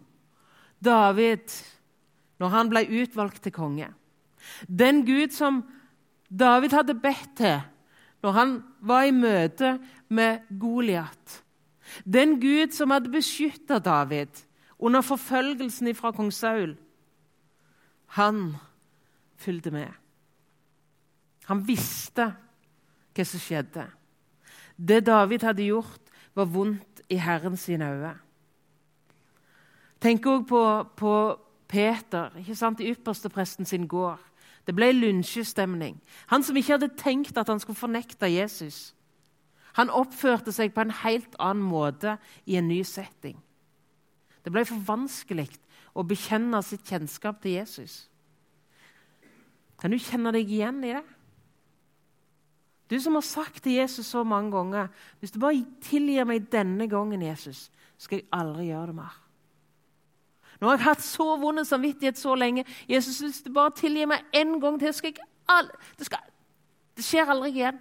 David 0.79 1.51
når 2.41 2.53
han 2.55 2.71
ble 2.71 2.86
utvalgt 3.01 3.43
til 3.45 3.53
konge. 3.53 3.91
Den 4.65 5.05
Gud 5.05 5.36
som 5.36 5.62
David 6.27 6.74
hadde 6.74 6.98
bedt 6.98 7.36
til 7.38 7.60
når 8.21 8.38
han 8.38 8.57
var 8.86 9.05
i 9.05 9.13
møte 9.13 9.75
med 10.10 10.45
Goliat. 10.62 11.41
Den 12.05 12.39
Gud 12.41 12.74
som 12.74 12.93
hadde 12.93 13.13
beskytta 13.13 13.79
David 13.81 14.43
under 14.81 15.01
forfølgelsen 15.05 15.93
fra 15.98 16.12
kong 16.15 16.31
Saul. 16.33 16.75
Han 18.17 18.55
fulgte 19.38 19.71
med. 19.74 19.89
Han 21.50 21.62
visste 21.67 22.31
hva 23.12 23.25
som 23.27 23.41
skjedde. 23.41 23.86
Det 24.77 25.01
David 25.05 25.45
hadde 25.45 25.67
gjort, 25.67 26.01
var 26.33 26.48
vondt 26.48 27.01
i 27.12 27.17
Herren 27.19 27.57
sine 27.60 27.89
øyne. 27.91 28.13
Tenk 30.01 30.25
òg 30.25 30.45
på, 30.50 30.62
på, 30.98 31.13
Peter 31.71 32.33
ikke 32.41 32.57
sant, 32.59 32.81
i 32.83 32.91
ypperstepresten 32.91 33.67
sin 33.67 33.87
gård. 33.87 34.19
Det 34.67 34.75
ble 34.77 34.91
lunsjestemning. 34.93 35.95
Han 36.29 36.43
som 36.43 36.57
ikke 36.57 36.75
hadde 36.75 36.91
tenkt 36.99 37.37
at 37.39 37.49
han 37.49 37.61
skulle 37.61 37.79
fornekte 37.79 38.29
Jesus. 38.29 38.91
Han 39.79 39.89
oppførte 39.89 40.51
seg 40.53 40.73
på 40.75 40.83
en 40.83 40.93
helt 41.01 41.37
annen 41.39 41.63
måte 41.63 42.17
i 42.45 42.57
en 42.59 42.67
ny 42.67 42.81
setting. 42.85 43.39
Det 44.43 44.51
ble 44.51 44.65
for 44.67 44.83
vanskelig 44.85 45.47
å 45.95 46.03
bekjenne 46.07 46.59
sitt 46.65 46.83
kjennskap 46.87 47.41
til 47.41 47.57
Jesus. 47.59 48.05
Kan 49.81 49.93
du 49.93 49.99
kjenne 50.01 50.33
deg 50.35 50.49
igjen 50.49 50.83
i 50.85 50.93
det? 50.93 51.05
Du 52.91 52.97
som 52.99 53.15
har 53.15 53.23
sagt 53.25 53.63
til 53.63 53.79
Jesus 53.79 54.09
så 54.11 54.25
mange 54.27 54.51
ganger 54.51 54.89
Hvis 55.19 55.31
du 55.31 55.39
bare 55.39 55.63
tilgir 55.79 56.27
meg 56.27 56.49
denne 56.51 56.89
gangen, 56.91 57.23
Jesus, 57.23 57.69
skal 57.97 58.19
jeg 58.19 58.27
aldri 58.35 58.67
gjøre 58.67 58.91
det 58.91 58.97
mer. 58.99 59.20
Nå 60.61 60.69
har 60.69 60.77
jeg 60.77 60.85
hatt 60.85 61.01
så 61.01 61.25
vond 61.41 61.63
samvittighet 61.65 62.19
så 62.21 62.35
lenge. 62.37 62.65
Jesus, 62.89 63.19
hvis 63.19 63.41
du 63.41 63.49
bare 63.53 63.73
tilgir 63.73 64.05
meg 64.05 64.21
en 64.37 64.59
gang 64.61 64.77
til, 64.79 64.93
skal 64.93 65.15
jeg 65.15 65.25
all... 65.49 65.71
det, 65.97 66.05
skal... 66.05 66.21
det 66.97 67.05
skjer 67.05 67.31
aldri 67.33 67.49
igjen. 67.55 67.79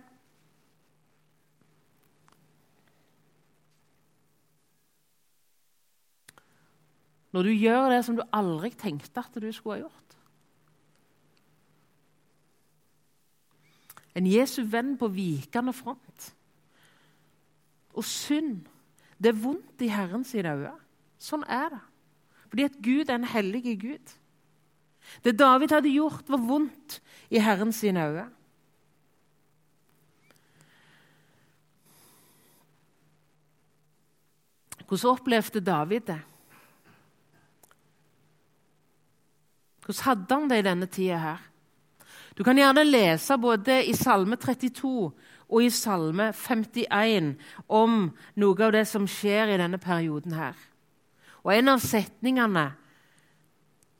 Når 7.36 7.46
du 7.46 7.52
gjør 7.52 7.92
det 7.92 8.00
som 8.08 8.16
du 8.16 8.24
aldri 8.34 8.72
tenkte 8.74 9.22
at 9.22 9.36
du 9.36 9.50
skulle 9.52 9.76
ha 9.76 9.84
gjort. 9.84 10.16
En 14.16 14.26
Jesu 14.26 14.64
venn 14.66 14.96
på 14.98 15.12
vikende 15.12 15.76
front. 15.76 16.32
Og 17.92 18.08
synd, 18.08 18.64
det 19.20 19.34
er 19.34 19.38
vondt 19.44 19.84
i 19.84 19.92
Herrens 19.92 20.32
øyne. 20.34 20.72
Sånn 21.20 21.44
er 21.44 21.68
det. 21.76 21.84
Fordi 22.50 22.66
at 22.66 22.80
Gud 22.82 23.08
er 23.08 23.14
en 23.14 23.30
hellig 23.30 23.78
Gud. 23.80 24.16
Det 25.24 25.38
David 25.38 25.72
hadde 25.72 25.92
gjort, 25.94 26.28
var 26.28 26.42
vondt 26.42 27.00
i 27.30 27.38
Herren 27.38 27.72
sine 27.72 28.06
øyne. 28.06 28.28
Hvordan 34.90 35.10
opplevde 35.10 35.60
David 35.60 36.00
det? 36.00 36.20
Hvordan 39.84 40.04
hadde 40.04 40.34
han 40.34 40.50
det 40.50 40.58
i 40.58 40.66
denne 40.66 40.86
tida 40.86 41.18
her? 41.18 41.46
Du 42.38 42.44
kan 42.44 42.56
gjerne 42.56 42.84
lese 42.84 43.38
både 43.38 43.84
i 43.86 43.94
Salme 43.94 44.36
32 44.36 45.12
og 45.48 45.62
i 45.62 45.70
Salme 45.70 46.32
51 46.32 47.34
om 47.68 48.10
noe 48.34 48.66
av 48.66 48.72
det 48.72 48.86
som 48.88 49.06
skjer 49.06 49.54
i 49.54 49.58
denne 49.60 49.78
perioden 49.78 50.34
her. 50.34 50.54
Og 51.44 51.54
En 51.54 51.72
av 51.72 51.80
setningene 51.80 52.66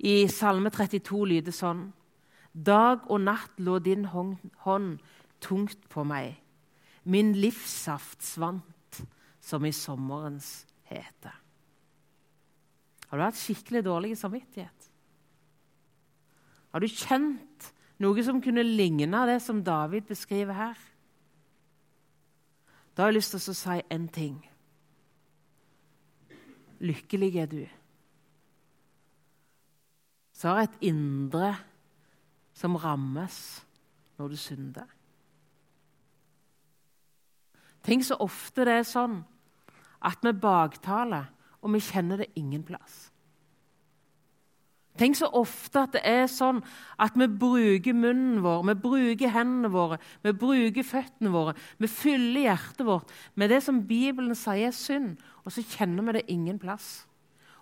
i 0.00 0.26
Salme 0.32 0.73
32 0.73 1.25
lyder 1.28 1.54
sånn 1.54 1.88
Dag 2.50 3.04
og 3.06 3.23
natt 3.23 3.61
lå 3.62 3.78
din 3.78 4.09
hånd 4.11 4.99
tungt 5.40 5.85
på 5.88 6.02
meg. 6.04 6.35
Min 7.06 7.32
livssaft 7.38 8.25
svant 8.26 9.00
som 9.40 9.64
i 9.64 9.73
sommerens 9.73 10.66
hete. 10.90 11.30
Har 13.09 13.18
du 13.18 13.25
hatt 13.25 13.38
skikkelig 13.38 13.85
dårlig 13.87 14.16
samvittighet? 14.18 14.90
Har 16.70 16.82
du 16.82 16.90
kjent 16.90 17.70
noe 18.02 18.26
som 18.26 18.42
kunne 18.42 18.66
ligne 18.66 19.26
det 19.30 19.40
som 19.42 19.62
David 19.62 20.11
beskriver 20.11 20.54
her? 20.54 20.78
Da 22.94 23.04
har 23.06 23.11
jeg 23.11 23.20
lyst 23.20 23.35
til 23.35 23.54
å 23.54 23.56
si 23.56 23.80
én 23.94 24.11
ting. 24.11 24.50
Lykkelig 26.80 27.34
er 27.37 27.50
du. 27.50 27.64
Så 30.32 30.49
har 30.49 30.64
et 30.64 30.78
indre 30.88 31.52
som 32.56 32.78
rammes 32.80 33.37
når 34.16 34.32
du 34.32 34.38
synder. 34.40 34.88
Tenk 37.84 38.04
så 38.04 38.16
ofte 38.20 38.64
det 38.68 38.80
er 38.80 38.88
sånn 38.88 39.20
at 40.04 40.25
vi 40.25 40.32
baktaler, 40.37 41.28
og 41.60 41.75
vi 41.75 41.82
kjenner 41.84 42.22
det 42.22 42.30
ingen 42.40 42.62
plass. 42.64 43.10
Tenk 45.00 45.16
så 45.16 45.30
ofte 45.33 45.80
at 45.80 45.95
det 45.97 46.02
er 46.04 46.26
sånn 46.28 46.59
at 47.00 47.14
vi 47.16 47.25
bruker 47.40 47.97
munnen 47.97 48.42
vår, 48.45 48.66
vi 48.69 48.75
bruker 48.83 49.33
hendene 49.33 49.71
våre, 49.73 49.97
vi 50.21 50.35
bruker 50.37 50.85
føttene 50.85 51.33
våre. 51.33 51.54
Vi 51.80 51.88
fyller 51.88 52.50
hjertet 52.50 52.85
vårt 52.85 53.14
med 53.40 53.49
det 53.49 53.62
som 53.64 53.80
Bibelen 53.88 54.37
sier 54.37 54.69
er 54.69 54.76
synd, 54.76 55.16
og 55.40 55.57
så 55.57 55.64
kjenner 55.64 56.04
vi 56.04 56.19
det 56.19 56.26
ingen 56.28 56.61
plass. 56.61 57.07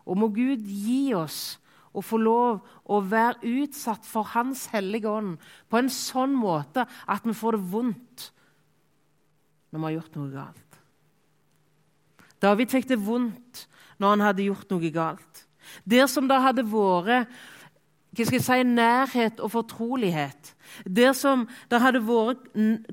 Og 0.03 0.19
må 0.19 0.33
Gud 0.35 0.67
gi 0.67 1.15
oss 1.15 1.61
å 1.95 2.03
få 2.03 2.19
lov 2.19 2.59
å 2.91 3.01
være 3.07 3.47
utsatt 3.63 4.07
for 4.07 4.27
Hans 4.35 4.67
hellige 4.75 5.11
ånd 5.11 5.39
på 5.71 5.79
en 5.79 5.91
sånn 5.93 6.35
måte 6.35 6.89
at 7.07 7.27
vi 7.27 7.39
får 7.39 7.55
det 7.55 7.67
vondt 7.71 8.31
når 9.71 9.79
vi 9.79 9.87
har 9.87 9.99
gjort 10.01 10.19
noe 10.19 10.33
galt. 10.33 10.81
David 12.43 12.73
fikk 12.73 12.91
det 12.91 12.99
vondt 13.03 13.69
når 13.99 14.15
han 14.15 14.27
hadde 14.27 14.47
gjort 14.51 14.75
noe 14.75 14.91
galt. 14.95 15.48
Der 15.85 16.07
som 16.07 16.29
det 16.29 16.43
hadde 16.43 16.67
vært 16.69 17.29
hva 18.09 18.25
skal 18.25 18.39
jeg 18.39 18.45
si, 18.47 18.63
nærhet 18.65 19.41
og 19.45 19.51
fortrolighet, 19.53 20.55
der 20.89 21.13
som 21.15 21.45
det 21.71 21.81
hadde 21.83 22.01
vært 22.03 22.49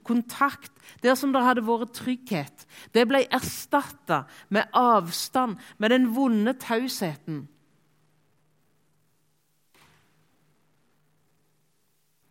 kontakt, 0.05 0.73
der 1.01 1.15
som 1.17 1.31
det 1.33 1.41
hadde 1.41 1.63
vært 1.65 1.95
trygghet, 1.95 2.65
det 2.93 3.07
ble 3.07 3.23
erstatta 3.33 4.25
med 4.53 4.69
avstand, 4.75 5.55
med 5.79 5.95
den 5.95 6.09
vonde 6.15 6.53
tausheten. 6.59 7.45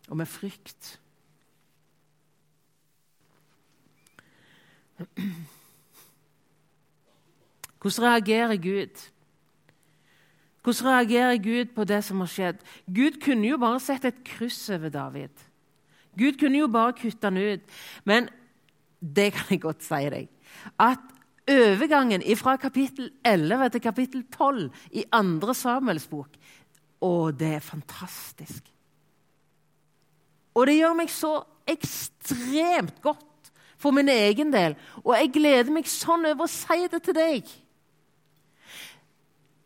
Og 0.07 0.17
med 0.21 0.29
frykt. 0.29 0.99
Hvordan 7.81 8.05
reagerer 8.05 8.55
Gud? 8.61 9.09
Hvordan 10.65 10.87
reagerer 10.89 11.37
Gud 11.37 11.75
på 11.75 11.83
det 11.85 11.99
som 12.03 12.23
har 12.23 12.29
skjedd? 12.31 12.61
Gud 12.89 13.19
kunne 13.21 13.45
jo 13.45 13.57
bare 13.61 13.79
sett 13.83 14.05
et 14.09 14.23
kryss 14.25 14.63
over 14.73 14.89
David. 14.89 15.43
Gud 16.17 16.39
kunne 16.41 16.57
jo 16.57 16.69
bare 16.73 16.95
kutte 16.97 17.29
han 17.29 17.37
ut. 17.37 17.75
Men 18.03 18.29
det 18.99 19.33
kan 19.35 19.51
jeg 19.53 19.61
godt 19.61 19.85
si 19.85 19.99
deg. 20.09 20.31
At 20.81 21.03
overgangen 21.51 22.23
fra 22.39 22.55
kapittel 22.57 23.11
11 23.21 23.69
til 23.75 23.83
kapittel 23.83 24.23
12 24.33 24.71
i 24.97 25.03
andre 25.13 25.53
Samuels 25.53 26.07
bok 26.09 26.33
Å, 27.05 27.29
det 27.29 27.51
er 27.59 27.61
fantastisk. 27.61 28.63
Og 30.55 30.65
det 30.65 30.79
gjør 30.79 30.95
meg 30.97 31.11
så 31.13 31.35
ekstremt 31.69 32.97
godt 33.03 33.51
for 33.77 33.93
min 33.93 34.09
egen 34.09 34.49
del. 34.49 34.73
Og 35.03 35.13
jeg 35.13 35.33
gleder 35.35 35.69
meg 35.75 35.85
sånn 35.91 36.25
over 36.31 36.47
å 36.47 36.49
si 36.49 36.87
det 36.89 37.03
til 37.05 37.17
deg. 37.17 37.51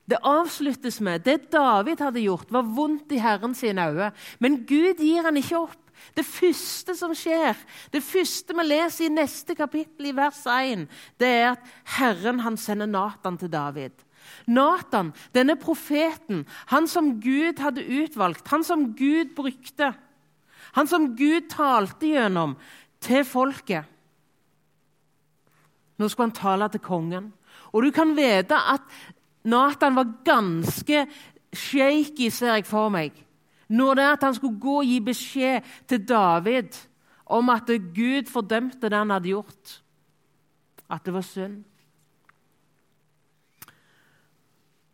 Det 0.09 0.17
avsluttes 0.25 0.97
med 1.05 1.21
det 1.27 1.51
David 1.53 2.01
hadde 2.01 2.23
gjort, 2.23 2.49
var 2.51 2.65
vondt 2.65 3.11
i 3.13 3.21
Herren 3.21 3.53
sine 3.57 3.85
øyne. 3.91 4.09
Men 4.41 4.63
Gud 4.65 5.01
gir 5.03 5.27
han 5.27 5.37
ikke 5.37 5.61
opp. 5.67 5.85
Det 6.15 6.23
første 6.25 6.95
som 6.95 7.11
skjer, 7.17 7.57
det 7.91 8.01
første 8.03 8.55
vi 8.55 8.63
leser 8.63 9.05
i 9.05 9.13
neste 9.13 9.55
kapittel, 9.55 10.07
i 10.09 10.15
vers 10.15 10.39
1, 10.47 10.85
det 11.19 11.27
er 11.27 11.49
at 11.51 11.73
Herren 11.97 12.39
han 12.45 12.57
sender 12.57 12.87
Natan 12.87 13.37
til 13.37 13.51
David. 13.51 13.91
Natan, 14.47 15.11
denne 15.35 15.57
profeten, 15.59 16.45
han 16.71 16.87
som 16.87 17.17
Gud 17.21 17.59
hadde 17.59 17.83
utvalgt, 17.83 18.47
han 18.47 18.63
som 18.63 18.93
Gud 18.95 19.35
brukte, 19.35 19.91
han 20.77 20.87
som 20.87 21.11
Gud 21.19 21.49
talte 21.51 22.13
gjennom 22.13 22.55
til 23.03 23.25
folket. 23.27 23.85
Nå 25.99 26.07
skulle 26.07 26.29
han 26.29 26.37
tale 26.39 26.69
til 26.71 26.83
kongen. 26.83 27.31
Og 27.73 27.83
du 27.83 27.91
kan 27.93 28.15
vite 28.17 28.55
at 28.55 28.85
Nathan 29.49 29.97
var 29.97 30.13
ganske 30.25 31.05
shaky, 31.53 32.29
ser 32.29 32.59
jeg 32.59 32.67
for 32.69 32.91
meg. 32.93 33.15
Når 33.69 33.97
det 33.97 34.05
er 34.05 34.15
at 34.15 34.23
han 34.25 34.37
skulle 34.37 34.61
gå 34.61 34.79
og 34.81 34.89
gi 34.89 34.99
beskjed 35.05 35.73
til 35.89 36.05
David 36.09 36.77
om 37.29 37.51
at 37.53 37.69
Gud 37.95 38.29
fordømte 38.29 38.89
det 38.89 38.97
han 38.97 39.13
hadde 39.13 39.33
gjort. 39.33 39.75
At 40.89 41.05
det 41.05 41.13
var 41.13 41.25
synd. 41.25 41.59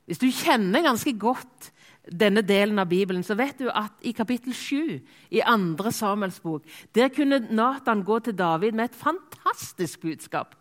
Hvis 0.06 0.22
du 0.22 0.28
kjenner 0.30 0.86
ganske 0.86 1.16
godt 1.18 1.72
denne 2.06 2.44
delen 2.46 2.78
av 2.78 2.90
Bibelen, 2.92 3.24
så 3.26 3.34
vet 3.38 3.58
du 3.64 3.70
at 3.72 4.04
i 4.06 4.14
kapittel 4.14 4.54
7 4.54 5.00
i 5.34 5.42
andre 5.42 5.92
Samuels 5.96 6.38
bok, 6.44 6.68
der 6.94 7.10
kunne 7.10 7.40
Nathan 7.50 8.04
gå 8.06 8.20
til 8.20 8.38
David 8.38 8.78
med 8.78 8.92
et 8.92 9.00
fantastisk 9.00 10.04
budskap. 10.06 10.54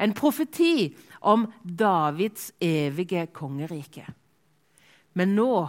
En 0.00 0.14
profeti 0.16 0.96
om 1.20 1.44
Davids 1.62 2.52
evige 2.60 3.26
kongerike. 3.36 4.06
Men 5.12 5.34
nå 5.36 5.68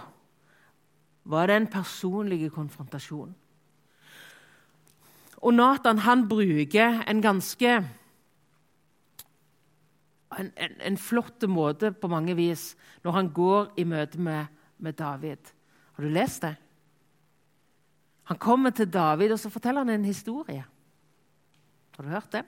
var 1.23 1.47
det 1.47 1.57
en 1.59 1.71
personlig 1.71 2.51
konfrontasjon. 2.53 3.33
Og 5.41 5.53
Nathan 5.53 6.03
han 6.05 6.27
bruker 6.29 7.01
en 7.09 7.21
ganske 7.21 7.73
en, 10.31 10.51
en, 10.55 10.75
en 10.79 10.97
flott 10.97 11.43
måte 11.49 11.91
på 11.91 12.07
mange 12.07 12.35
vis 12.37 12.71
når 13.03 13.17
han 13.17 13.31
går 13.35 13.73
i 13.81 13.83
møte 13.83 14.21
med, 14.21 14.45
med 14.77 14.95
David. 14.95 15.51
Har 15.97 16.05
du 16.05 16.13
lest 16.13 16.45
det? 16.45 16.55
Han 18.31 18.39
kommer 18.39 18.71
til 18.71 18.87
David 18.87 19.33
og 19.33 19.41
så 19.41 19.51
forteller 19.51 19.83
han 19.83 19.89
en 19.97 20.07
historie. 20.07 20.63
Har 21.97 22.03
du 22.03 22.09
hørt 22.13 22.31
det? 22.31 22.45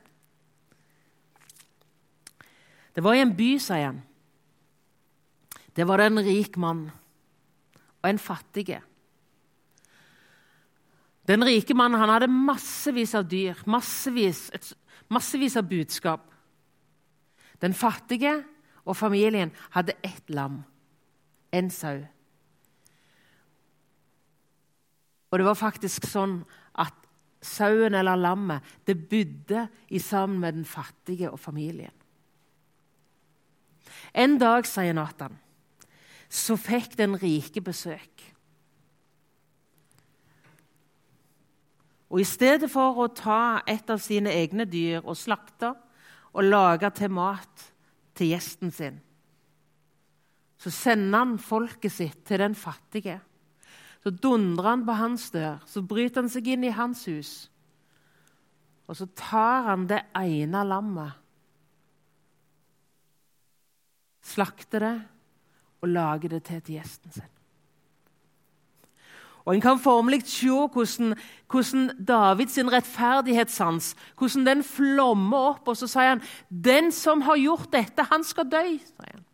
Det 2.96 3.04
var 3.04 3.18
i 3.18 3.24
en 3.26 3.36
by, 3.36 3.52
sier 3.62 3.90
han. 3.90 4.02
Det 5.74 5.88
var 5.90 5.98
det 5.98 6.12
en 6.12 6.22
rik 6.26 6.58
mann 6.62 6.84
og 8.04 8.10
en 8.10 8.20
fattig. 8.22 8.68
Den 11.28 11.46
rike 11.48 11.74
mannen 11.74 12.02
han 12.02 12.12
hadde 12.12 12.30
massevis 12.30 13.16
av 13.16 13.26
dyr, 13.32 13.58
massevis, 13.66 14.50
et, 14.54 14.74
massevis 15.10 15.56
av 15.58 15.70
budskap. 15.70 16.28
Den 17.64 17.74
fattige 17.74 18.42
og 18.84 18.98
familien 19.00 19.54
hadde 19.72 19.96
ett 20.04 20.30
lam, 20.30 20.62
en 21.52 21.72
sau. 21.72 22.04
Og 25.32 25.40
det 25.40 25.48
var 25.48 25.58
faktisk 25.58 26.06
sånn 26.06 26.42
at 26.78 26.94
sauen 27.44 27.96
eller 27.98 28.20
lammet 28.20 28.76
det 28.86 29.00
bodde 29.10 29.66
sammen 29.98 30.44
med 30.44 30.60
den 30.60 30.68
fattige 30.68 31.32
og 31.32 31.40
familien. 31.40 31.96
En 34.14 34.38
dag, 34.38 34.68
sier 34.70 34.94
Nathan, 34.94 35.40
så 36.30 36.58
fikk 36.58 36.98
den 37.00 37.18
rike 37.18 37.62
besøk. 37.66 38.22
Og 42.14 42.22
I 42.22 42.28
stedet 42.30 42.70
for 42.70 43.00
å 43.02 43.10
ta 43.10 43.64
et 43.66 43.90
av 43.90 44.02
sine 44.02 44.30
egne 44.38 44.68
dyr 44.70 45.02
og 45.02 45.18
slakte 45.18 45.72
og 46.34 46.46
lage 46.46 46.92
til 46.94 47.10
mat 47.14 47.64
til 48.14 48.36
gjesten 48.36 48.74
sin, 48.74 49.00
så 50.62 50.72
sender 50.72 51.24
han 51.24 51.40
folket 51.42 51.92
sitt 51.92 52.22
til 52.30 52.40
den 52.40 52.54
fattige. 52.56 53.18
Så 54.04 54.14
dundrer 54.14 54.70
han 54.70 54.86
på 54.86 54.94
hans 55.00 55.26
dør, 55.34 55.58
så 55.66 55.82
bryter 55.82 56.22
han 56.22 56.30
seg 56.32 56.54
inn 56.54 56.68
i 56.68 56.76
hans 56.76 57.02
hus. 57.10 57.34
Og 58.88 59.00
så 59.00 59.08
tar 59.18 59.66
han 59.72 59.88
det 59.90 60.04
ene 60.20 60.62
lammet 60.68 61.23
slakter 64.24 64.80
det 64.80 64.98
og 65.84 65.90
lage 65.92 66.32
det 66.32 66.44
til 66.48 66.62
til 66.62 66.80
gjesten 66.80 67.12
sin. 67.12 67.30
Og 69.46 69.56
En 69.56 69.62
kan 69.62 69.80
formelig 69.80 70.24
se 70.24 70.48
hvordan, 70.48 71.16
hvordan 71.52 72.06
Davids 72.08 72.58
rettferdighetssans 72.58 73.96
hvordan 74.18 74.46
den 74.46 74.64
flommer 74.64 75.38
opp. 75.38 75.68
Og 75.68 75.78
så 75.78 75.88
sier 75.88 76.16
han 76.16 76.22
'Den 76.50 76.92
som 76.92 77.22
har 77.22 77.36
gjort 77.36 77.72
dette, 77.72 78.04
han 78.04 78.24
skal 78.24 78.46
dø'. 78.46 78.80
sier 78.80 79.12
han. 79.12 79.26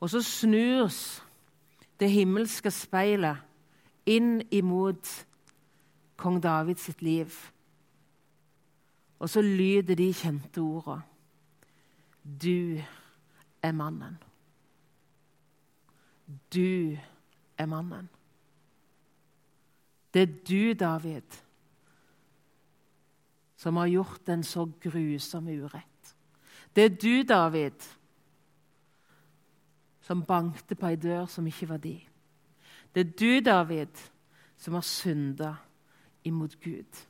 Og 0.00 0.10
så 0.10 0.22
snus 0.22 1.22
det 2.00 2.10
himmelske 2.10 2.70
speilet 2.70 3.36
inn 4.06 4.42
imot 4.50 5.26
kong 6.16 6.42
Davids 6.42 6.82
sitt 6.82 7.02
liv. 7.02 7.30
Og 9.18 9.30
så 9.30 9.42
lyder 9.42 9.94
de 9.94 10.12
kjente 10.12 10.58
ordene. 10.58 11.11
Du 12.22 12.78
er 13.62 13.72
mannen. 13.72 14.18
Du 16.54 16.98
er 17.58 17.66
mannen. 17.66 18.08
Det 20.14 20.22
er 20.22 20.32
du, 20.48 20.72
David, 20.72 21.38
som 23.56 23.76
har 23.76 23.86
gjort 23.86 24.28
en 24.28 24.42
så 24.44 24.66
grusom 24.80 25.48
urett. 25.48 26.14
Det 26.76 26.84
er 26.84 26.96
du, 26.96 27.22
David, 27.28 27.82
som 30.00 30.24
bankte 30.24 30.74
på 30.74 30.90
ei 30.90 30.96
dør 30.96 31.26
som 31.26 31.46
ikke 31.46 31.68
var 31.68 31.80
di. 31.80 31.96
Det 32.94 33.06
er 33.06 33.12
du, 33.16 33.50
David, 33.50 33.96
som 34.56 34.74
har 34.74 34.84
synda 34.84 35.54
imot 36.24 36.60
Gud. 36.60 37.06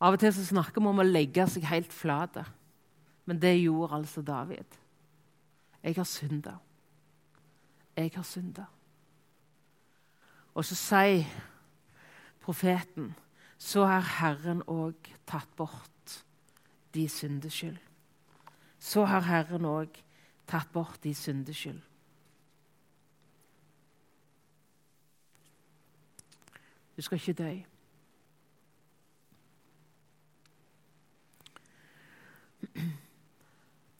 Av 0.00 0.12
og 0.12 0.20
til 0.20 0.32
så 0.36 0.44
snakker 0.44 0.82
vi 0.82 0.90
om 0.90 1.00
å 1.00 1.06
legge 1.06 1.46
seg 1.48 1.64
helt 1.70 1.92
flat. 1.92 2.36
Men 3.26 3.40
det 3.40 3.54
gjorde 3.56 3.96
altså 3.96 4.22
David. 4.22 4.78
Jeg 5.82 5.96
har 5.96 6.08
synda. 6.08 6.56
Jeg 7.96 8.12
har 8.14 8.26
synda. 8.26 8.66
Og 10.54 10.64
så 10.64 10.76
sier 10.76 11.24
profeten 12.40 13.14
så 13.58 13.86
har 13.88 14.04
Herren 14.20 14.62
òg 14.68 15.08
tatt 15.26 15.48
bort 15.56 16.16
de 16.94 17.08
syndeskyld. 17.08 17.78
Så 18.80 19.04
har 19.08 19.24
Herren 19.24 19.64
òg 19.64 19.96
tatt 20.46 20.68
bort 20.72 21.00
de 21.04 21.14
syndeskyld. 21.14 21.80
Du 26.96 27.02
skal 27.02 27.20
ikke 27.20 27.32
dø. 27.32 27.50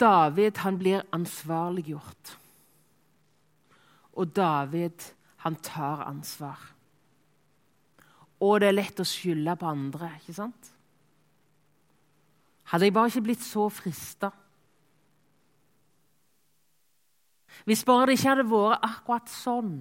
David 0.00 0.60
han 0.64 0.78
blir 0.78 1.04
ansvarliggjort. 1.16 2.36
Og 4.16 4.36
David 4.36 5.12
han 5.44 5.56
tar 5.62 6.04
ansvar. 6.06 6.60
Og 8.40 8.60
det 8.60 8.68
er 8.68 8.76
lett 8.76 9.00
å 9.00 9.06
skylde 9.08 9.56
på 9.56 9.68
andre, 9.68 10.10
ikke 10.20 10.36
sant? 10.36 10.72
Hadde 12.66 12.88
jeg 12.88 12.94
bare 12.96 13.12
ikke 13.12 13.24
blitt 13.28 13.44
så 13.46 13.68
frista. 13.72 14.32
Hvis 17.64 17.84
bare 17.86 18.10
det 18.10 18.18
ikke 18.18 18.32
hadde 18.34 18.48
vært 18.50 18.84
akkurat 18.84 19.30
sånn. 19.32 19.76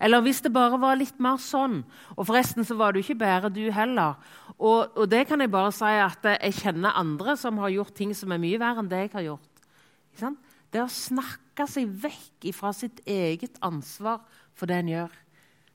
Eller 0.00 0.22
hvis 0.24 0.42
det 0.44 0.52
bare 0.54 0.78
var 0.80 0.98
litt 0.98 1.18
mer 1.22 1.40
sånn. 1.42 1.80
Og 2.16 2.26
forresten 2.28 2.66
så 2.66 2.76
var 2.78 2.92
det 2.92 3.00
jo 3.00 3.08
ikke 3.08 3.22
bare 3.22 3.52
du 3.52 3.62
heller. 3.74 4.18
Og, 4.58 4.92
og, 4.96 5.06
det 5.10 5.26
kan 5.28 5.40
jeg 5.40 5.52
bare 5.52 5.72
si 5.72 5.88
at 5.88 6.26
jeg 6.34 6.58
kjenner 6.60 6.98
andre 7.00 7.36
som 7.40 7.58
har 7.62 7.72
gjort 7.72 7.94
ting 7.96 8.12
som 8.16 8.32
er 8.32 8.42
mye 8.42 8.60
verre 8.60 8.82
enn 8.82 8.90
det 8.90 9.06
jeg 9.06 9.14
har 9.14 9.28
gjort. 9.30 9.48
Det 10.70 10.82
å 10.82 10.92
snakke 10.92 11.66
seg 11.70 11.88
vekk 12.02 12.50
fra 12.54 12.74
sitt 12.76 13.00
eget 13.08 13.56
ansvar 13.64 14.20
for 14.54 14.70
det 14.70 14.82
en 14.82 14.92
gjør, 14.92 15.14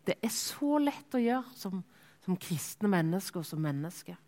det 0.05 0.19
er 0.21 0.33
så 0.33 0.77
lett 0.77 1.17
å 1.17 1.21
gjøre 1.21 1.57
som, 1.57 1.81
som 2.23 2.37
kristne 2.37 2.91
mennesker 2.91 3.41
og 3.41 3.47
som 3.47 3.63
mennesker. 3.63 4.19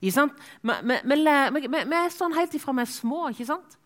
Vi, 0.00 0.10
er 0.10 2.14
sånn 2.14 2.34
helt 2.34 2.56
ifra 2.56 2.74
vi 2.74 2.84
er 2.84 2.90
små. 2.90 3.28
ikke 3.30 3.46
sant? 3.46 3.76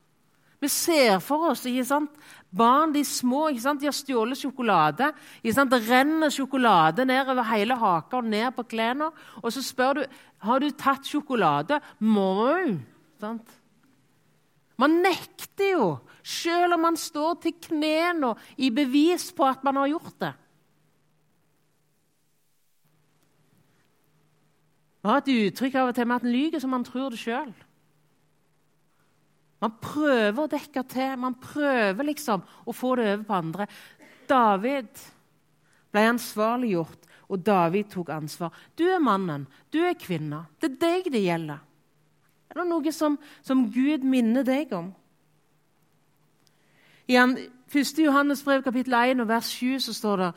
Vi 0.61 0.69
ser 0.73 1.19
for 1.21 1.51
oss 1.51 1.67
ikke 1.69 1.85
sant? 1.85 2.13
barn 2.57 2.93
de 2.95 3.03
små 3.05 3.49
ikke 3.51 3.65
sant? 3.65 3.81
de 3.83 3.89
har 3.89 3.97
stjålet 3.97 4.39
sjokolade. 4.41 5.11
Ikke 5.43 5.57
sant? 5.59 5.73
Det 5.73 5.83
renner 5.89 6.33
sjokolade 6.33 7.05
nedover 7.09 7.47
hele 7.51 7.77
haka 7.77 8.21
og 8.21 8.31
ned 8.31 8.49
på 8.57 8.65
klærne. 8.71 9.11
Og 9.43 9.53
så 9.53 9.63
spør 9.65 10.01
du 10.01 10.03
har 10.47 10.61
du 10.61 10.71
tatt 10.71 11.07
sjokolade. 11.09 11.81
Må 11.99 12.31
du? 13.21 13.39
Man 14.77 14.99
nekter 15.01 15.71
jo, 15.73 15.87
selv 16.21 16.77
om 16.77 16.83
man 16.85 16.99
står 17.01 17.39
til 17.41 17.55
knærne 17.69 18.35
i 18.61 18.69
bevis 18.71 19.31
på 19.33 19.47
at 19.49 19.65
man 19.65 19.81
har 19.81 19.89
gjort 19.95 20.19
det. 20.21 20.33
Vi 25.01 25.09
har 25.09 25.23
et 25.23 25.33
uttrykk 25.33 25.79
av 25.79 25.93
og 25.93 25.97
til 25.97 26.09
med 26.11 26.19
at 26.19 26.27
en 26.27 26.35
lyver 26.35 26.61
som 26.61 26.73
man 26.75 26.85
tror 26.85 27.15
det 27.15 27.21
sjøl. 27.23 27.53
Man 29.63 29.77
prøver 29.81 30.43
å 30.43 30.51
dekke 30.53 30.83
til, 30.91 31.15
man 31.21 31.39
prøver 31.41 32.11
liksom 32.11 32.43
å 32.45 32.75
få 32.77 32.97
det 32.99 33.07
over 33.15 33.25
på 33.29 33.37
andre. 33.39 33.67
David 34.29 34.91
ble 35.95 36.05
ansvarliggjort, 36.11 37.07
og 37.33 37.43
David 37.47 37.89
tok 37.91 38.13
ansvar. 38.15 38.53
Du 38.77 38.85
er 38.87 39.03
mannen, 39.03 39.47
du 39.73 39.81
er 39.83 39.97
kvinna. 39.99 40.45
Det 40.61 40.75
er 40.75 40.79
deg 40.83 41.11
det 41.15 41.25
gjelder. 41.25 41.65
Er 42.53 42.61
det 42.61 42.69
noe 42.69 42.93
som, 42.95 43.17
som 43.43 43.65
Gud 43.73 44.05
minner 44.07 44.47
deg 44.47 44.71
om? 44.77 44.93
I 47.07 47.19
1. 47.19 47.99
Johannes 48.03 48.43
brev 48.47 48.63
kapittel 48.67 48.95
1 48.99 49.23
og 49.23 49.29
vers 49.31 49.51
7 49.59 49.83
så 49.89 49.95
står 49.95 50.23
det 50.23 50.31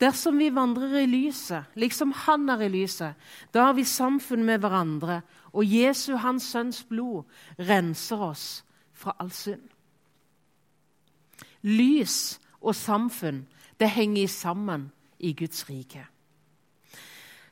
Dersom 0.00 0.38
vi 0.40 0.48
vandrer 0.48 1.02
i 1.02 1.08
lyset, 1.08 1.68
liksom 1.76 2.14
Han 2.24 2.48
er 2.48 2.62
i 2.64 2.70
lyset, 2.72 3.18
da 3.52 3.66
har 3.68 3.74
vi 3.76 3.84
samfunn 3.84 4.46
med 4.48 4.62
hverandre, 4.62 5.20
og 5.52 5.66
Jesu, 5.66 6.14
Hans 6.16 6.46
Sønns 6.52 6.84
blod, 6.84 7.24
renser 7.58 8.22
oss 8.22 8.46
fra 8.94 9.16
all 9.18 9.32
synd. 9.34 9.64
Lys 11.66 12.38
og 12.60 12.74
samfunn, 12.76 13.44
det 13.80 13.90
henger 13.90 14.28
sammen 14.28 14.88
i 15.18 15.32
Guds 15.36 15.64
rike. 15.68 16.06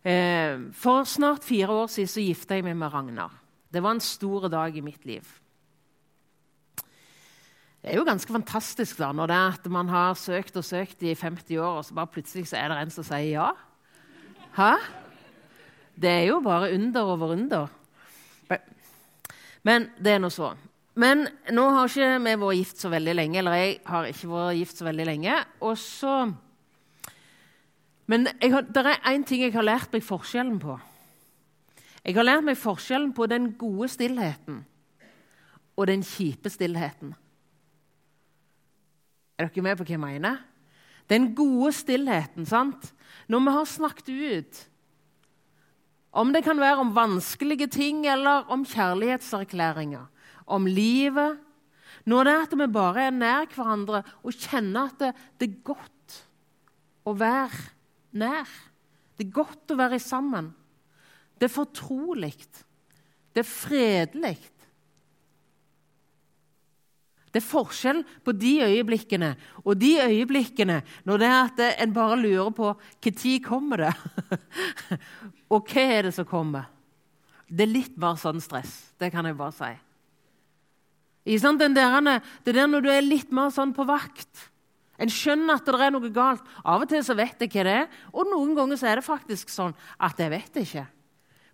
Eh, 0.05 0.71
for 0.73 1.05
snart 1.05 1.45
fire 1.45 1.75
år 1.75 1.91
siden 1.93 2.09
så 2.09 2.25
gifta 2.25 2.57
jeg 2.57 2.65
meg 2.65 2.79
med 2.79 2.93
Ragnar. 2.95 3.35
Det 3.69 3.83
var 3.85 3.97
en 3.97 4.05
stor 4.05 4.49
dag 4.49 4.77
i 4.77 4.85
mitt 4.85 5.05
liv. 5.05 5.25
Det 7.79 7.93
er 7.93 8.01
jo 8.01 8.07
ganske 8.09 8.33
fantastisk 8.33 8.99
da, 8.99 9.13
når 9.13 9.31
det 9.31 9.37
er 9.37 9.59
at 9.59 9.67
man 9.71 9.89
har 9.89 10.17
søkt 10.19 10.57
og 10.59 10.65
søkt 10.67 11.03
i 11.03 11.15
50 11.15 11.57
år, 11.57 11.79
og 11.79 11.85
så 11.85 11.95
bare 11.95 12.11
plutselig 12.13 12.49
så 12.51 12.59
er 12.59 12.73
det 12.73 12.79
en 12.81 12.91
som 12.93 13.07
sier 13.07 13.29
ja. 13.33 13.51
Hæ? 14.57 14.73
Det 15.99 16.11
er 16.11 16.25
jo 16.31 16.41
bare 16.41 16.73
under 16.75 17.03
over 17.03 17.35
under. 17.37 17.69
Men 19.67 19.89
det 19.99 20.15
er 20.15 20.23
nå 20.23 20.31
så. 20.33 20.53
Men 20.99 21.29
nå 21.55 21.65
har 21.75 21.91
ikke 21.91 22.19
vi 22.25 22.35
vært 22.41 22.59
gift 22.59 22.83
så 22.83 22.91
veldig 22.91 23.15
lenge. 23.15 23.39
Eller 23.39 23.59
jeg 23.59 23.75
har 23.87 24.09
ikke 24.11 24.31
vært 24.33 24.59
gift 24.59 24.81
så 24.81 24.89
veldig 24.89 25.07
lenge. 25.07 25.41
Og 25.61 25.79
så 25.79 26.33
Men 28.09 28.25
det 28.25 28.81
er 28.81 29.05
én 29.05 29.25
ting 29.27 29.43
jeg 29.43 29.53
har 29.53 29.67
lært 29.67 29.93
meg 29.93 30.03
forskjellen 30.03 30.59
på. 30.59 30.79
Jeg 32.05 32.15
har 32.17 32.25
lært 32.25 32.45
meg 32.47 32.57
forskjellen 32.57 33.13
på 33.13 33.27
den 33.29 33.53
gode 33.61 33.89
stillheten 33.93 34.63
og 35.77 35.87
den 35.87 36.03
kjipe 36.03 36.51
stillheten. 36.51 37.13
Er 39.39 39.47
dere 39.47 39.63
med 39.63 39.77
på 39.77 39.85
hva 39.85 39.93
jeg 39.93 40.01
mener? 40.01 40.41
Den 41.09 41.35
gode 41.37 41.73
stillheten. 41.73 42.47
sant? 42.47 42.95
Når 43.29 43.45
vi 43.45 43.53
har 43.55 43.65
snakket 43.65 44.09
ut, 44.09 44.69
om 46.11 46.33
det 46.33 46.43
kan 46.47 46.61
være 46.61 46.83
om 46.83 46.95
vanskelige 46.97 47.69
ting 47.73 48.07
eller 48.09 48.49
om 48.53 48.65
kjærlighetserklæringer, 48.67 50.07
om 50.47 50.67
livet 50.67 51.39
Når 52.09 52.25
det 52.25 52.33
er 52.33 52.43
at 52.47 52.55
vi 52.57 52.67
bare 52.73 53.03
er 53.03 53.13
nær 53.13 53.51
hverandre 53.53 53.99
og 54.25 54.33
kjenner 54.33 54.89
at 54.89 55.01
det, 55.03 55.11
det 55.37 55.49
er 55.49 55.59
godt 55.67 56.15
å 57.05 57.13
være 57.13 57.59
nær. 58.17 58.49
Det 59.19 59.27
er 59.27 59.35
godt 59.35 59.75
å 59.75 59.77
være 59.77 59.99
sammen. 60.01 60.49
Det 61.37 61.51
er 61.51 61.53
fortrolig. 61.53 62.33
Det 63.35 63.43
er 63.43 63.51
fredelig. 63.51 64.39
Det 67.29 67.43
er 67.43 67.45
forskjell 67.45 68.01
på 68.25 68.33
de 68.33 68.55
øyeblikkene 68.65 69.35
og 69.61 69.77
de 69.77 69.99
øyeblikkene 70.01 70.81
når 71.05 71.21
det 71.21 71.29
er 71.29 71.41
at 71.43 71.61
en 71.85 71.93
bare 71.93 72.17
lurer 72.23 72.55
på 72.57 72.73
når 73.05 73.35
kommer 73.45 73.85
det 73.85 73.93
og 75.49 75.71
hva 75.73 75.85
er 75.99 76.09
det 76.09 76.15
som 76.17 76.27
kommer. 76.29 76.69
Det 77.49 77.65
er 77.65 77.73
litt 77.73 77.97
mer 78.01 78.19
sånn 78.21 78.43
stress. 78.45 78.93
Det 79.01 79.09
kan 79.13 79.25
jeg 79.25 79.39
bare 79.39 79.57
si. 79.57 79.71
Der, 81.29 82.21
det 82.45 82.55
der 82.57 82.69
når 82.69 82.85
du 82.85 82.91
er 82.93 83.05
litt 83.05 83.33
mer 83.33 83.51
sånn 83.53 83.75
på 83.77 83.87
vakt. 83.89 84.49
En 84.99 85.11
skjønner 85.13 85.59
at 85.59 85.67
det 85.69 85.81
er 85.81 85.93
noe 85.95 86.11
galt. 86.13 86.45
Av 86.65 86.83
og 86.83 86.91
til 86.91 87.03
så 87.07 87.17
vet 87.17 87.41
jeg 87.41 87.53
hva 87.53 87.65
det 87.67 87.75
er, 87.85 87.91
og 88.13 88.29
noen 88.29 88.55
ganger 88.57 88.81
så 88.81 88.89
er 88.91 88.99
det 88.99 89.07
faktisk 89.07 89.53
sånn 89.53 89.77
at 90.03 90.21
jeg 90.21 90.33
vet 90.33 90.63
ikke. 90.65 90.87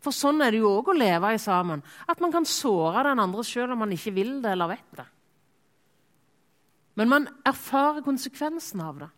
For 0.05 0.15
sånn 0.15 0.43
er 0.45 0.53
det 0.53 0.61
jo 0.61 0.71
òg 0.79 0.91
å 0.93 0.97
leve 0.97 1.33
i 1.33 1.41
sammen. 1.41 1.83
At 2.09 2.21
man 2.21 2.33
kan 2.33 2.47
såre 2.49 3.07
den 3.07 3.23
andre 3.23 3.45
selv 3.47 3.75
om 3.75 3.85
man 3.85 3.93
ikke 3.95 4.15
vil 4.17 4.39
det 4.45 4.53
eller 4.53 4.75
vet 4.75 4.97
det. 4.99 5.07
Men 6.95 7.11
man 7.11 7.29
erfarer 7.47 8.05
konsekvensen 8.07 8.83
av 8.85 9.01
det. 9.03 9.11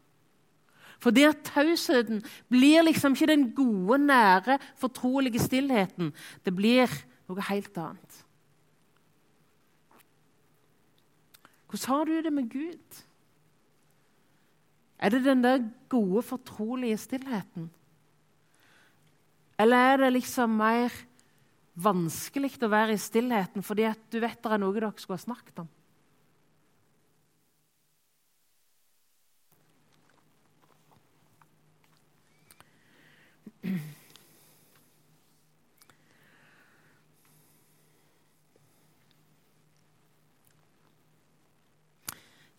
Fordi 1.02 1.26
at 1.28 1.42
tausheten 1.44 2.22
blir 2.48 2.84
liksom 2.86 3.16
ikke 3.16 3.30
den 3.32 3.50
gode, 3.56 3.98
nære, 4.06 4.58
fortrolige 4.80 5.42
stillheten. 5.42 6.12
Det 6.44 6.54
blir 6.56 6.90
noe 7.28 7.48
helt 7.50 7.76
annet. 7.78 8.22
Hvordan 11.66 11.90
har 11.92 12.04
du 12.08 12.14
det 12.22 12.32
med 12.32 12.50
Gud? 12.50 13.02
Er 14.98 15.12
det 15.12 15.24
den 15.24 15.44
der 15.44 15.64
gode, 15.88 16.22
fortrolige 16.22 16.96
stillheten? 16.96 17.70
Eller 19.58 19.76
er 19.76 19.96
det 19.96 20.12
liksom 20.12 20.56
mer 20.56 20.92
vanskelig 21.76 22.54
å 22.64 22.72
være 22.72 22.96
i 22.96 23.00
stillheten 23.00 23.64
fordi 23.64 23.84
at 23.88 24.00
du 24.12 24.20
vet 24.22 24.40
det 24.40 24.52
er 24.52 24.60
noe 24.60 24.72
dere 24.72 24.92
skulle 24.96 25.18
ha 25.18 25.26
snakket 25.26 25.64
om? 25.64 25.68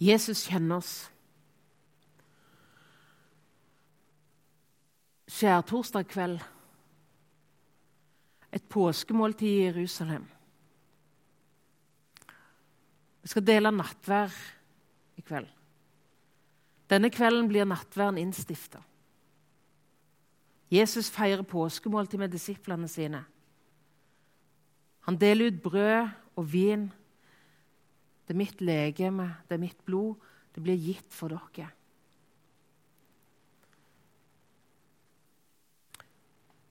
Jesus 0.07 0.45
kjenner 0.47 0.79
oss. 0.79 0.93
Skjærtorsdag 5.27 6.07
kveld 6.07 6.39
et 8.55 8.63
påskemåltid 8.71 9.47
i 9.47 9.65
Jerusalem. 9.67 10.25
Vi 13.21 13.31
skal 13.33 13.45
dele 13.45 13.71
nattvær 13.75 14.33
i 15.19 15.21
kveld. 15.21 15.49
Denne 16.87 17.09
kvelden 17.11 17.49
blir 17.51 17.67
nattværen 17.67 18.17
innstifta. 18.21 18.79
Jesus 20.71 21.09
feirer 21.11 21.43
påskemåltid 21.47 22.19
med 22.19 22.31
disiplene 22.31 22.87
sine. 22.87 23.25
Han 25.07 25.19
deler 25.19 25.51
ut 25.51 25.61
brød 25.63 26.09
og 26.35 26.47
vin. 26.53 26.87
Det 28.27 28.35
er 28.35 28.41
mitt 28.41 28.61
legeme, 28.61 29.29
det 29.47 29.55
er 29.55 29.63
mitt 29.63 29.83
blod. 29.87 30.17
Det 30.51 30.63
blir 30.63 30.75
gitt 30.75 31.13
for 31.13 31.31
dere. 31.31 31.69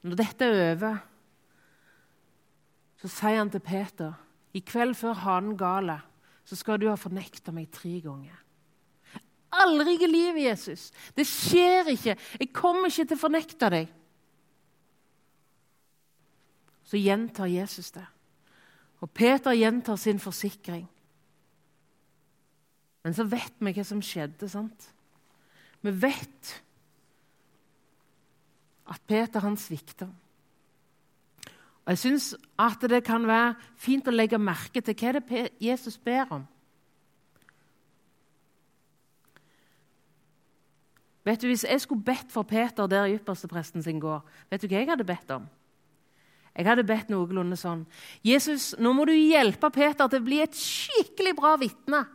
Når 0.07 0.19
dette 0.21 0.47
er 0.47 0.61
over, 0.75 0.99
så 3.01 3.09
sier 3.11 3.41
han 3.41 3.51
til 3.51 3.63
Peter 3.65 4.13
i 4.55 4.63
kveld 4.65 4.95
før 4.99 5.17
hanen 5.25 5.57
galer, 5.59 6.05
så 6.47 6.59
skal 6.59 6.79
du 6.79 6.87
ha 6.91 6.97
fornekta 7.01 7.55
meg 7.55 7.73
tre 7.75 7.97
ganger. 8.05 8.37
Aldri 9.57 9.97
i 9.97 10.09
livet, 10.11 10.43
Jesus. 10.45 10.91
Det 11.17 11.25
skjer 11.27 11.89
ikke. 11.95 12.17
Jeg 12.39 12.53
kommer 12.55 12.91
ikke 12.91 13.07
til 13.09 13.17
å 13.17 13.23
fornekte 13.23 13.71
deg. 13.73 13.89
Så 16.87 17.01
gjentar 17.01 17.51
Jesus 17.51 17.91
det. 17.97 18.05
Og 19.03 19.11
Peter 19.11 19.57
gjentar 19.57 19.99
sin 19.99 20.21
forsikring. 20.23 20.85
Men 23.07 23.15
så 23.15 23.23
vet 23.31 23.55
vi 23.63 23.71
hva 23.71 23.83
som 23.87 24.01
skjedde. 24.03 24.49
sant? 24.51 24.89
Vi 25.79 25.93
vet 25.95 26.49
at 28.91 29.03
Peter 29.07 29.45
han 29.45 29.55
svikta. 29.55 30.09
Og 31.87 31.93
Jeg 31.95 32.01
syns 32.03 32.33
at 32.59 32.83
det 32.91 33.05
kan 33.07 33.23
være 33.23 33.55
fint 33.79 34.09
å 34.11 34.15
legge 34.15 34.43
merke 34.43 34.83
til 34.83 34.99
hva 34.99 35.13
det 35.15 35.45
Jesus 35.63 36.01
ber 36.03 36.35
om. 36.35 36.43
Vet 41.23 41.41
du, 41.43 41.47
Hvis 41.47 41.63
jeg 41.63 41.81
skulle 41.81 42.03
bedt 42.03 42.35
for 42.35 42.43
Peter 42.43 42.91
der 42.91 43.07
i 43.07 43.15
ypperstepresten 43.15 43.83
sin 43.83 44.03
går, 44.03 44.19
vet 44.51 44.63
du 44.63 44.67
hva 44.67 44.83
jeg 44.83 44.91
hadde 44.91 45.07
bedt 45.07 45.31
om? 45.31 45.47
Jeg 46.57 46.67
hadde 46.67 46.87
bedt 46.89 47.11
noenlunde 47.11 47.57
sånn 47.57 47.87
Jesus, 48.25 48.75
nå 48.79 48.93
må 48.93 49.05
du 49.07 49.15
hjelpe 49.15 49.71
Peter 49.71 50.09
til 50.09 50.19
å 50.19 50.27
bli 50.27 50.43
et 50.43 50.59
skikkelig 50.59 51.37
bra 51.39 51.55
vitne. 51.61 52.07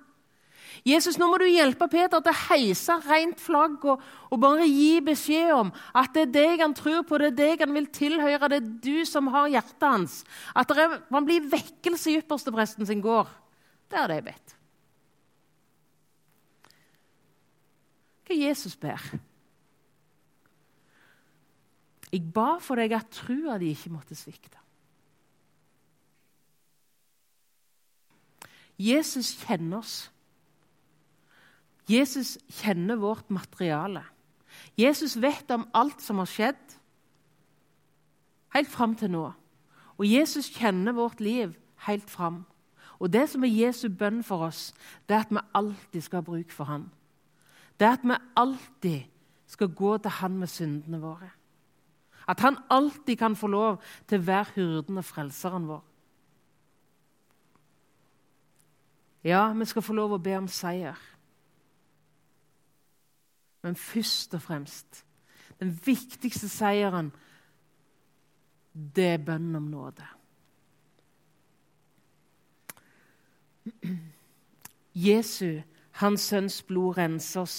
Jesus, 0.87 1.17
nå 1.19 1.27
må 1.29 1.37
du 1.41 1.45
hjelpe 1.49 1.87
Peter 1.91 2.21
til 2.23 2.31
å 2.31 2.41
heise 2.47 2.95
rent 3.05 3.41
flagg 3.41 3.83
og, 3.85 4.01
og, 4.29 4.37
bare 4.41 4.67
gi 4.69 5.01
beskjed 5.05 5.51
om 5.53 5.73
at 5.97 6.13
det 6.15 6.23
er 6.27 6.31
deg 6.37 6.63
han 6.63 6.75
tror 6.77 7.03
på, 7.07 7.19
det 7.21 7.31
er 7.31 7.37
deg 7.41 7.65
han 7.65 7.75
vil 7.75 7.89
tilhøre, 7.93 8.49
det 8.49 8.61
er 8.61 8.71
du 8.85 9.03
som 9.09 9.29
har 9.33 9.51
hjertet 9.51 9.85
hans. 9.85 10.21
At 10.57 10.71
det 10.71 10.85
er, 10.85 10.95
man 11.13 11.27
blir 11.27 11.45
vekkelse 11.51 12.11
i 12.13 12.17
ypperstepresten 12.21 12.87
sin 12.89 13.03
gård. 13.03 13.29
Det 13.91 13.99
er 13.99 14.09
det 14.09 14.21
jeg 14.21 14.27
bedt. 14.31 14.55
Hva 18.25 18.39
Jesus 18.39 18.79
ber? 18.79 19.11
Jeg 22.11 22.25
ba 22.35 22.57
for 22.63 22.79
deg 22.79 22.95
at 22.95 23.11
trua 23.21 23.57
di 23.59 23.71
ikke 23.71 23.91
måtte 23.93 24.17
svikte. 24.19 24.57
Jesus 28.81 29.35
kjenner 29.43 29.81
oss. 29.81 29.95
Jesus 31.91 32.37
kjenner 32.61 32.95
vårt 32.95 33.29
materiale. 33.29 34.03
Jesus 34.77 35.17
vet 35.21 35.51
om 35.51 35.67
alt 35.73 36.01
som 36.01 36.21
har 36.21 36.29
skjedd, 36.29 36.77
helt 38.55 38.69
fram 38.71 38.95
til 38.95 39.11
nå. 39.11 39.25
Og 39.97 40.07
Jesus 40.07 40.49
kjenner 40.51 40.95
vårt 40.95 41.21
liv 41.21 41.53
helt 41.87 42.09
fram. 42.09 42.43
Og 43.01 43.09
det 43.13 43.27
som 43.31 43.43
er 43.43 43.53
Jesu 43.53 43.87
bønn 43.89 44.21
for 44.23 44.45
oss, 44.45 44.71
det 45.09 45.15
er 45.15 45.25
at 45.25 45.33
vi 45.33 45.43
alltid 45.57 46.01
skal 46.05 46.21
ha 46.21 46.25
bruk 46.25 46.51
for 46.53 46.69
Han. 46.69 46.89
Det 47.79 47.87
er 47.87 47.97
at 47.97 48.03
vi 48.05 48.17
alltid 48.37 48.99
skal 49.47 49.71
gå 49.73 49.97
til 49.97 50.11
Han 50.21 50.37
med 50.37 50.47
syndene 50.47 51.01
våre. 51.01 51.31
At 52.27 52.39
Han 52.39 52.57
alltid 52.69 53.17
kan 53.17 53.35
få 53.35 53.47
lov 53.47 53.81
til 54.07 54.21
å 54.21 54.25
være 54.25 54.53
hyrden 54.55 55.01
og 55.01 55.05
frelseren 55.05 55.67
vår. 55.67 55.81
Ja, 59.23 59.51
vi 59.53 59.65
skal 59.65 59.85
få 59.85 59.93
lov 59.93 60.13
å 60.13 60.21
be 60.21 60.37
om 60.37 60.47
seier. 60.49 60.97
Men 63.61 63.75
først 63.75 64.33
og 64.33 64.41
fremst 64.41 65.05
den 65.59 65.79
viktigste 65.85 66.49
seieren, 66.49 67.11
det 68.73 69.05
er 69.05 69.17
bønnen 69.25 69.55
om 69.55 69.63
nåde. 69.69 70.05
Jesu, 74.95 75.61
hans 76.01 76.21
sønns 76.21 76.61
blod, 76.63 76.97
renser 76.97 77.41
oss 77.41 77.57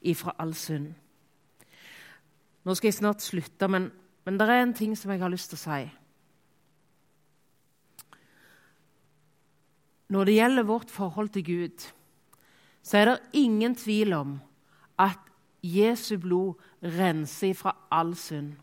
ifra 0.00 0.34
all 0.38 0.54
synd. 0.54 0.94
Nå 2.64 2.74
skal 2.78 2.88
jeg 2.88 3.00
snart 3.00 3.22
slutte, 3.22 3.68
men, 3.68 3.90
men 4.24 4.38
det 4.38 4.48
er 4.48 4.62
en 4.62 4.74
ting 4.74 4.94
som 4.98 5.10
jeg 5.12 5.20
har 5.20 5.32
lyst 5.32 5.52
til 5.52 5.58
å 5.58 5.64
si. 5.64 5.82
Når 10.12 10.28
det 10.28 10.38
gjelder 10.38 10.68
vårt 10.68 10.90
forhold 10.92 11.32
til 11.34 11.44
Gud, 11.44 11.84
så 12.82 12.98
er 12.98 13.08
det 13.08 13.42
ingen 13.44 13.74
tvil 13.78 14.12
om 14.12 14.34
at 15.00 15.31
Jesu 15.62 16.16
blod 16.18 16.54
renser 16.82 17.54
fra 17.54 17.76
all 17.90 18.16
synd. 18.16 18.56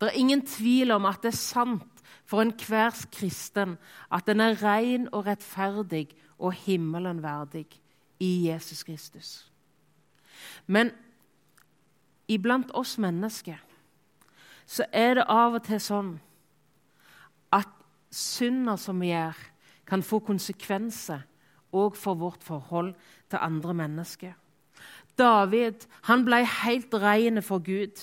Det 0.00 0.08
er 0.08 0.16
ingen 0.16 0.46
tvil 0.46 0.90
om 0.90 1.04
at 1.04 1.20
det 1.22 1.34
er 1.34 1.36
sant 1.36 2.04
for 2.24 2.40
enhver 2.40 2.94
kristen 3.12 3.76
at 4.12 4.26
den 4.26 4.40
er 4.40 4.56
ren 4.62 5.08
og 5.12 5.26
rettferdig 5.26 6.08
og 6.38 6.52
himmelen 6.52 7.22
verdig 7.22 7.66
i 8.20 8.48
Jesus 8.48 8.82
Kristus. 8.82 9.50
Men 10.66 10.90
iblant 12.28 12.70
oss 12.74 12.98
mennesker 12.98 13.60
så 14.66 14.86
er 14.92 15.14
det 15.18 15.26
av 15.28 15.58
og 15.58 15.64
til 15.66 15.80
sånn 15.82 16.10
at 17.52 17.68
synder 18.14 18.78
som 18.78 19.00
vi 19.02 19.10
gjør, 19.10 19.34
kan 19.86 20.04
få 20.06 20.20
konsekvenser 20.22 21.24
òg 21.74 21.96
for 21.98 22.14
vårt 22.14 22.44
forhold 22.46 22.92
til 23.30 23.42
andre 23.42 23.74
mennesker. 23.74 24.34
David 25.20 25.84
han 26.08 26.24
ble 26.24 26.40
helt 26.64 26.94
ren 26.96 27.42
for 27.44 27.60
Gud. 27.64 28.00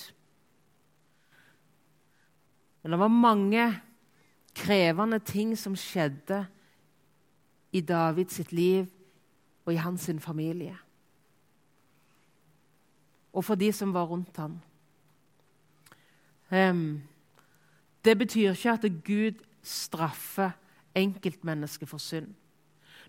Men 2.82 2.94
det 2.94 3.00
var 3.00 3.12
mange 3.12 3.64
krevende 4.54 5.18
ting 5.18 5.56
som 5.58 5.76
skjedde 5.76 6.44
i 7.72 7.80
Davids 7.80 8.52
liv 8.52 8.86
og 9.66 9.74
i 9.74 9.82
hans 9.82 10.10
familie. 10.20 10.76
Og 13.32 13.44
for 13.44 13.54
de 13.54 13.72
som 13.72 13.92
var 13.94 14.08
rundt 14.08 14.36
ham. 14.36 14.60
Um, 16.50 17.02
det 18.04 18.18
betyr 18.18 18.50
ikke 18.50 18.70
at 18.72 18.92
Gud 19.04 19.44
straffer 19.62 20.50
enkeltmennesket 20.94 21.88
for 21.88 21.98
synd. 21.98 22.34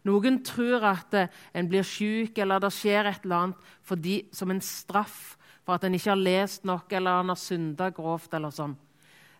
Noen 0.07 0.41
tror 0.45 0.85
at 0.87 1.15
eh, 1.17 1.31
en 1.53 1.67
blir 1.69 1.83
syk 1.83 2.37
eller 2.39 2.61
det 2.63 2.71
skjer 2.75 3.09
et 3.09 3.25
eller 3.25 3.43
annet 3.43 3.71
fordi, 3.83 4.21
som 4.31 4.51
en 4.51 4.61
straff 4.63 5.35
for 5.65 5.75
at 5.75 5.85
en 5.85 5.95
ikke 5.97 6.13
har 6.13 6.21
lest 6.21 6.67
nok 6.67 6.93
eller 6.93 7.19
han 7.19 7.33
har 7.33 7.39
synda 7.39 7.89
grovt. 7.93 8.33
eller 8.33 8.53
sånn. 8.55 8.77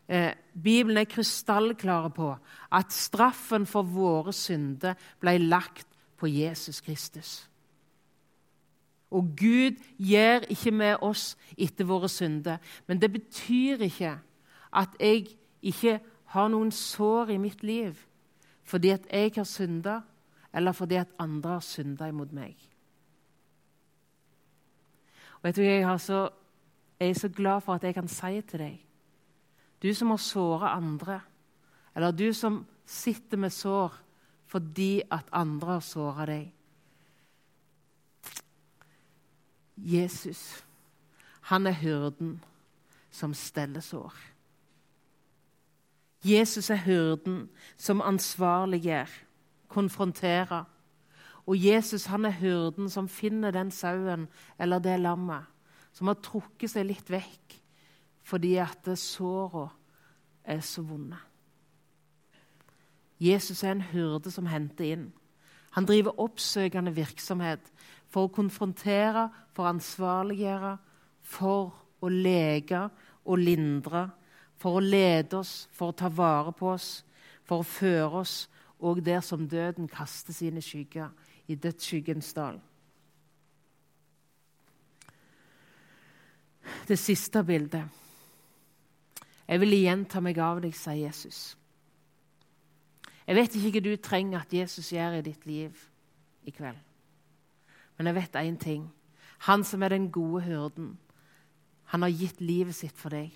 Eh, 0.10 0.34
Bibelen 0.54 0.98
er 0.98 1.10
krystallklare 1.10 2.10
på 2.10 2.32
at 2.72 2.94
straffen 2.94 3.66
for 3.70 3.86
våre 3.86 4.34
synder 4.34 4.98
ble 5.22 5.38
lagt 5.38 5.88
på 6.18 6.28
Jesus 6.28 6.82
Kristus. 6.82 7.50
Og 9.12 9.32
Gud 9.38 9.80
gjør 9.98 10.46
ikke 10.50 10.72
med 10.72 11.02
oss 11.02 11.34
etter 11.58 11.88
våre 11.90 12.10
synder. 12.10 12.60
Men 12.88 13.02
det 13.02 13.12
betyr 13.14 13.82
ikke 13.88 14.20
at 14.74 14.98
jeg 15.00 15.32
ikke 15.62 16.00
har 16.34 16.50
noen 16.50 16.72
sår 16.72 17.34
i 17.34 17.42
mitt 17.42 17.64
liv 17.64 18.06
fordi 18.70 18.92
at 18.94 19.08
jeg 19.10 19.32
har 19.34 19.48
synda, 19.50 19.96
eller 20.54 20.72
fordi 20.72 20.96
at 20.96 21.16
andre 21.20 21.50
har 21.58 21.66
synda 21.66 22.08
imot 22.10 22.32
meg. 22.34 22.58
Og 25.40 25.48
vet 25.48 25.56
du, 25.56 25.64
jeg, 25.64 26.00
så, 26.00 26.30
jeg, 27.00 27.10
er 27.10 27.20
så 27.20 27.30
glad 27.30 27.62
for 27.62 27.74
at 27.74 27.84
jeg 27.84 27.96
kan 27.96 28.08
si 28.08 28.42
til 28.42 28.60
deg 28.60 28.86
Du 29.82 29.94
som 29.96 30.10
har 30.12 30.18
såra 30.20 30.74
andre, 30.76 31.22
eller 31.96 32.12
du 32.12 32.34
som 32.34 32.66
sitter 32.86 33.38
med 33.38 33.50
sår 33.50 33.94
fordi 34.50 35.02
at 35.12 35.30
andre 35.32 35.78
har 35.78 35.86
såra 35.86 36.26
deg 36.26 36.50
Jesus, 39.80 40.64
han 41.42 41.68
er 41.68 41.78
hyrden 41.80 42.42
som 43.12 43.34
steller 43.34 43.80
sår. 43.80 44.14
Jesus 46.26 46.70
er 46.70 46.82
hyrden 46.84 47.46
som 47.78 48.02
ansvarliggjør 48.02 49.14
konfrontere. 49.70 50.64
Og 51.50 51.58
Jesus 51.58 52.06
han 52.10 52.26
er 52.26 52.38
hyrden 52.42 52.90
som 52.90 53.10
finner 53.10 53.54
den 53.56 53.72
sauen 53.72 54.28
eller 54.60 54.82
det 54.84 55.00
lammet 55.00 55.48
som 55.94 56.10
har 56.10 56.20
trukket 56.24 56.72
seg 56.72 56.88
litt 56.90 57.10
vekk 57.12 57.58
fordi 58.30 58.54
at 58.62 58.86
såra 59.00 59.66
er 60.46 60.60
så 60.62 60.84
vonde. 60.86 61.18
Jesus 63.20 63.64
er 63.64 63.74
en 63.74 63.88
hyrde 63.90 64.32
som 64.32 64.48
henter 64.48 64.94
inn. 64.94 65.08
Han 65.76 65.88
driver 65.90 66.22
oppsøkende 66.22 66.94
virksomhet 66.96 67.72
for 68.10 68.28
å 68.28 68.34
konfrontere, 68.34 69.28
for 69.54 69.66
å 69.66 69.74
ansvarliggjøre, 69.74 70.76
for 71.26 71.74
å 72.00 72.12
leke 72.14 72.86
og 73.26 73.42
lindre, 73.42 74.06
for 74.62 74.78
å 74.78 74.86
lede 74.86 75.42
oss, 75.42 75.68
for 75.74 75.92
å 75.92 75.98
ta 75.98 76.10
vare 76.14 76.54
på 76.56 76.72
oss, 76.72 77.02
for 77.44 77.62
å 77.62 77.68
føre 77.68 78.24
oss 78.24 78.38
og 78.80 79.06
der 79.06 79.20
som 79.22 79.48
døden 79.50 79.88
kaster 79.88 80.34
sine 80.34 80.62
skygger, 80.62 81.10
i 81.48 81.56
dødsskyggens 81.56 82.34
dal. 82.34 82.60
Det 86.88 87.00
siste 87.00 87.44
bildet. 87.44 87.84
Jeg 89.48 89.60
vil 89.60 89.74
igjen 89.74 90.06
ta 90.06 90.22
meg 90.22 90.38
av 90.38 90.62
deg, 90.62 90.76
sier 90.78 91.08
Jesus. 91.08 91.58
Jeg 93.26 93.38
vet 93.38 93.56
ikke 93.58 93.72
hva 93.76 93.82
du 93.86 93.96
trenger 93.98 94.44
at 94.44 94.54
Jesus 94.54 94.92
gjør 94.94 95.20
i 95.20 95.26
ditt 95.26 95.46
liv 95.50 95.74
i 96.46 96.54
kveld. 96.54 96.78
Men 97.98 98.10
jeg 98.10 98.16
vet 98.16 98.38
én 98.42 98.58
ting. 98.62 98.88
Han 99.50 99.64
som 99.64 99.84
er 99.84 99.90
den 99.90 100.12
gode 100.12 100.44
hyrden, 100.46 100.98
han 101.90 102.02
har 102.06 102.14
gitt 102.14 102.42
livet 102.42 102.76
sitt 102.78 102.98
for 102.98 103.10
deg. 103.10 103.34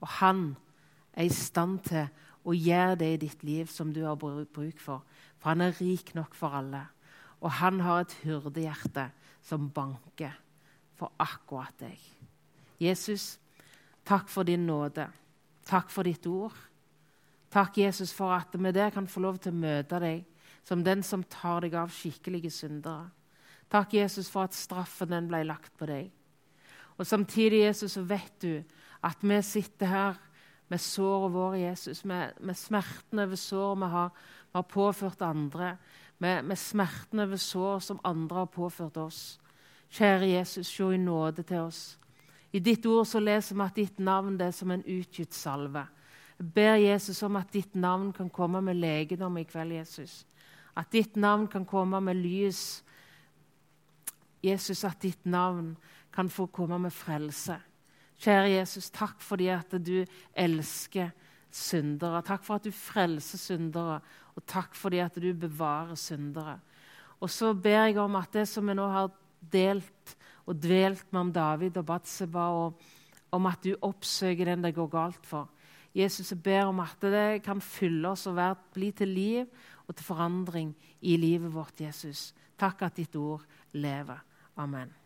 Og 0.00 0.08
han 0.20 0.56
er 1.12 1.28
i 1.28 1.32
stand 1.32 1.78
til 1.84 2.08
å 2.46 2.54
gjør 2.54 2.94
det 3.00 3.08
i 3.12 3.22
ditt 3.26 3.42
liv 3.46 3.70
som 3.70 3.90
du 3.92 4.04
har 4.06 4.16
bruk 4.18 4.78
for. 4.78 5.02
For 5.40 5.50
han 5.50 5.64
er 5.66 5.74
rik 5.80 6.14
nok 6.14 6.34
for 6.38 6.54
alle. 6.54 6.84
Og 7.42 7.50
han 7.58 7.80
har 7.82 8.04
et 8.04 8.14
hyrdehjerte 8.22 9.08
som 9.44 9.68
banker 9.70 10.34
for 10.96 11.12
akkurat 11.20 11.74
deg. 11.82 11.98
Jesus, 12.80 13.36
takk 14.06 14.30
for 14.30 14.46
din 14.46 14.66
nåde. 14.66 15.08
Takk 15.66 15.90
for 15.90 16.06
ditt 16.06 16.26
ord. 16.30 16.54
Takk, 17.50 17.78
Jesus, 17.78 18.12
for 18.14 18.34
at 18.36 18.54
vi 18.54 18.72
der 18.72 18.90
kan 18.94 19.06
få 19.08 19.22
lov 19.24 19.38
til 19.40 19.54
å 19.54 19.60
møte 19.60 20.00
deg 20.02 20.24
som 20.66 20.82
den 20.84 21.02
som 21.06 21.22
tar 21.30 21.62
deg 21.62 21.76
av 21.78 21.92
skikkelige 21.94 22.50
syndere. 22.50 23.10
Takk, 23.70 23.94
Jesus, 23.94 24.28
for 24.30 24.46
at 24.46 24.54
straffen 24.54 25.10
den 25.10 25.28
ble 25.30 25.42
lagt 25.46 25.74
på 25.78 25.86
deg. 25.88 26.10
Og 26.96 27.06
Samtidig 27.06 27.64
Jesus, 27.64 27.92
så 27.92 28.02
vet 28.06 28.34
du 28.42 28.62
at 29.04 29.22
vi 29.22 29.40
sitter 29.42 29.90
her 29.90 30.20
med 30.68 30.80
såret 30.80 31.32
våre, 31.32 31.58
Jesus, 31.60 32.04
med, 32.04 32.32
med 32.40 32.56
smerten 32.56 33.18
over 33.22 33.36
sår 33.36 33.74
vi 33.76 33.90
har, 33.92 34.08
vi 34.52 34.58
har 34.58 34.62
påført 34.62 35.22
andre, 35.22 35.76
med, 36.18 36.44
med 36.44 36.58
smerten 36.58 37.20
over 37.20 37.36
sår 37.36 37.78
som 37.80 38.00
andre 38.04 38.36
har 38.44 38.50
påført 38.50 38.96
oss. 38.96 39.38
Kjære 39.90 40.26
Jesus, 40.26 40.66
se 40.66 40.88
i 40.94 40.98
nåde 40.98 41.42
til 41.42 41.68
oss. 41.68 41.98
I 42.52 42.58
ditt 42.58 42.86
ord 42.86 43.06
så 43.06 43.20
leser 43.20 43.56
vi 43.56 43.62
at 43.62 43.76
ditt 43.76 43.98
navn 43.98 44.40
er 44.40 44.50
som 44.54 44.70
en 44.70 44.84
utgitt 44.84 45.34
salve. 45.34 45.84
Jeg 46.38 46.52
ber 46.52 46.74
Jesus 46.80 47.22
om 47.22 47.36
at 47.36 47.52
ditt 47.52 47.74
navn 47.74 48.12
kan 48.12 48.30
komme 48.30 48.60
med 48.60 48.76
legedom 48.76 49.36
i 49.38 49.44
kveld, 49.44 49.72
Jesus. 49.72 50.24
At 50.76 50.92
ditt 50.92 51.16
navn 51.16 51.46
kan 51.48 51.64
komme 51.64 52.00
med 52.00 52.16
lys. 52.16 52.82
Jesus, 54.44 54.84
at 54.84 55.00
ditt 55.02 55.24
navn 55.24 55.76
kan 56.12 56.28
få 56.28 56.46
komme 56.46 56.78
med 56.78 56.92
frelse. 56.92 57.56
Kjære 58.22 58.52
Jesus, 58.56 58.90
takk 58.90 59.20
fordi 59.20 59.50
at 59.52 59.74
du 59.84 60.04
elsker 60.32 61.10
syndere. 61.52 62.22
Takk 62.24 62.44
for 62.44 62.58
at 62.58 62.66
du 62.66 62.72
frelser 62.74 63.40
syndere, 63.40 64.00
og 64.36 64.46
takk 64.48 64.76
fordi 64.76 65.00
at 65.04 65.18
du 65.20 65.30
bevarer 65.36 65.96
syndere. 66.00 66.58
Og 67.20 67.30
så 67.32 67.52
ber 67.54 67.88
jeg 67.88 67.98
om 68.00 68.16
at 68.16 68.32
det 68.32 68.46
som 68.48 68.68
vi 68.68 68.76
nå 68.76 68.86
har 68.92 69.12
delt 69.52 70.16
og 70.46 70.58
dvelt 70.62 71.06
med 71.12 71.20
om 71.20 71.32
David 71.32 71.76
og 71.80 71.86
Batseba, 71.86 72.48
og 72.52 72.80
om 73.34 73.46
at 73.50 73.64
du 73.64 73.74
oppsøker 73.82 74.52
den 74.52 74.64
det 74.64 74.74
går 74.76 74.90
galt 74.92 75.26
for. 75.26 75.50
Jesus, 75.96 76.30
jeg 76.30 76.42
ber 76.44 76.68
om 76.68 76.80
at 76.84 77.00
det 77.00 77.42
kan 77.44 77.60
fylle 77.60 78.08
oss 78.12 78.26
og 78.28 78.36
bli 78.74 78.90
til 78.92 79.08
liv 79.08 79.46
og 79.86 79.96
til 79.96 80.04
forandring 80.04 80.74
i 81.00 81.16
livet 81.16 81.54
vårt, 81.54 81.80
Jesus. 81.80 82.34
Takk 82.58 82.82
at 82.82 83.00
ditt 83.00 83.16
ord 83.16 83.44
lever. 83.72 84.20
Amen. 84.56 85.05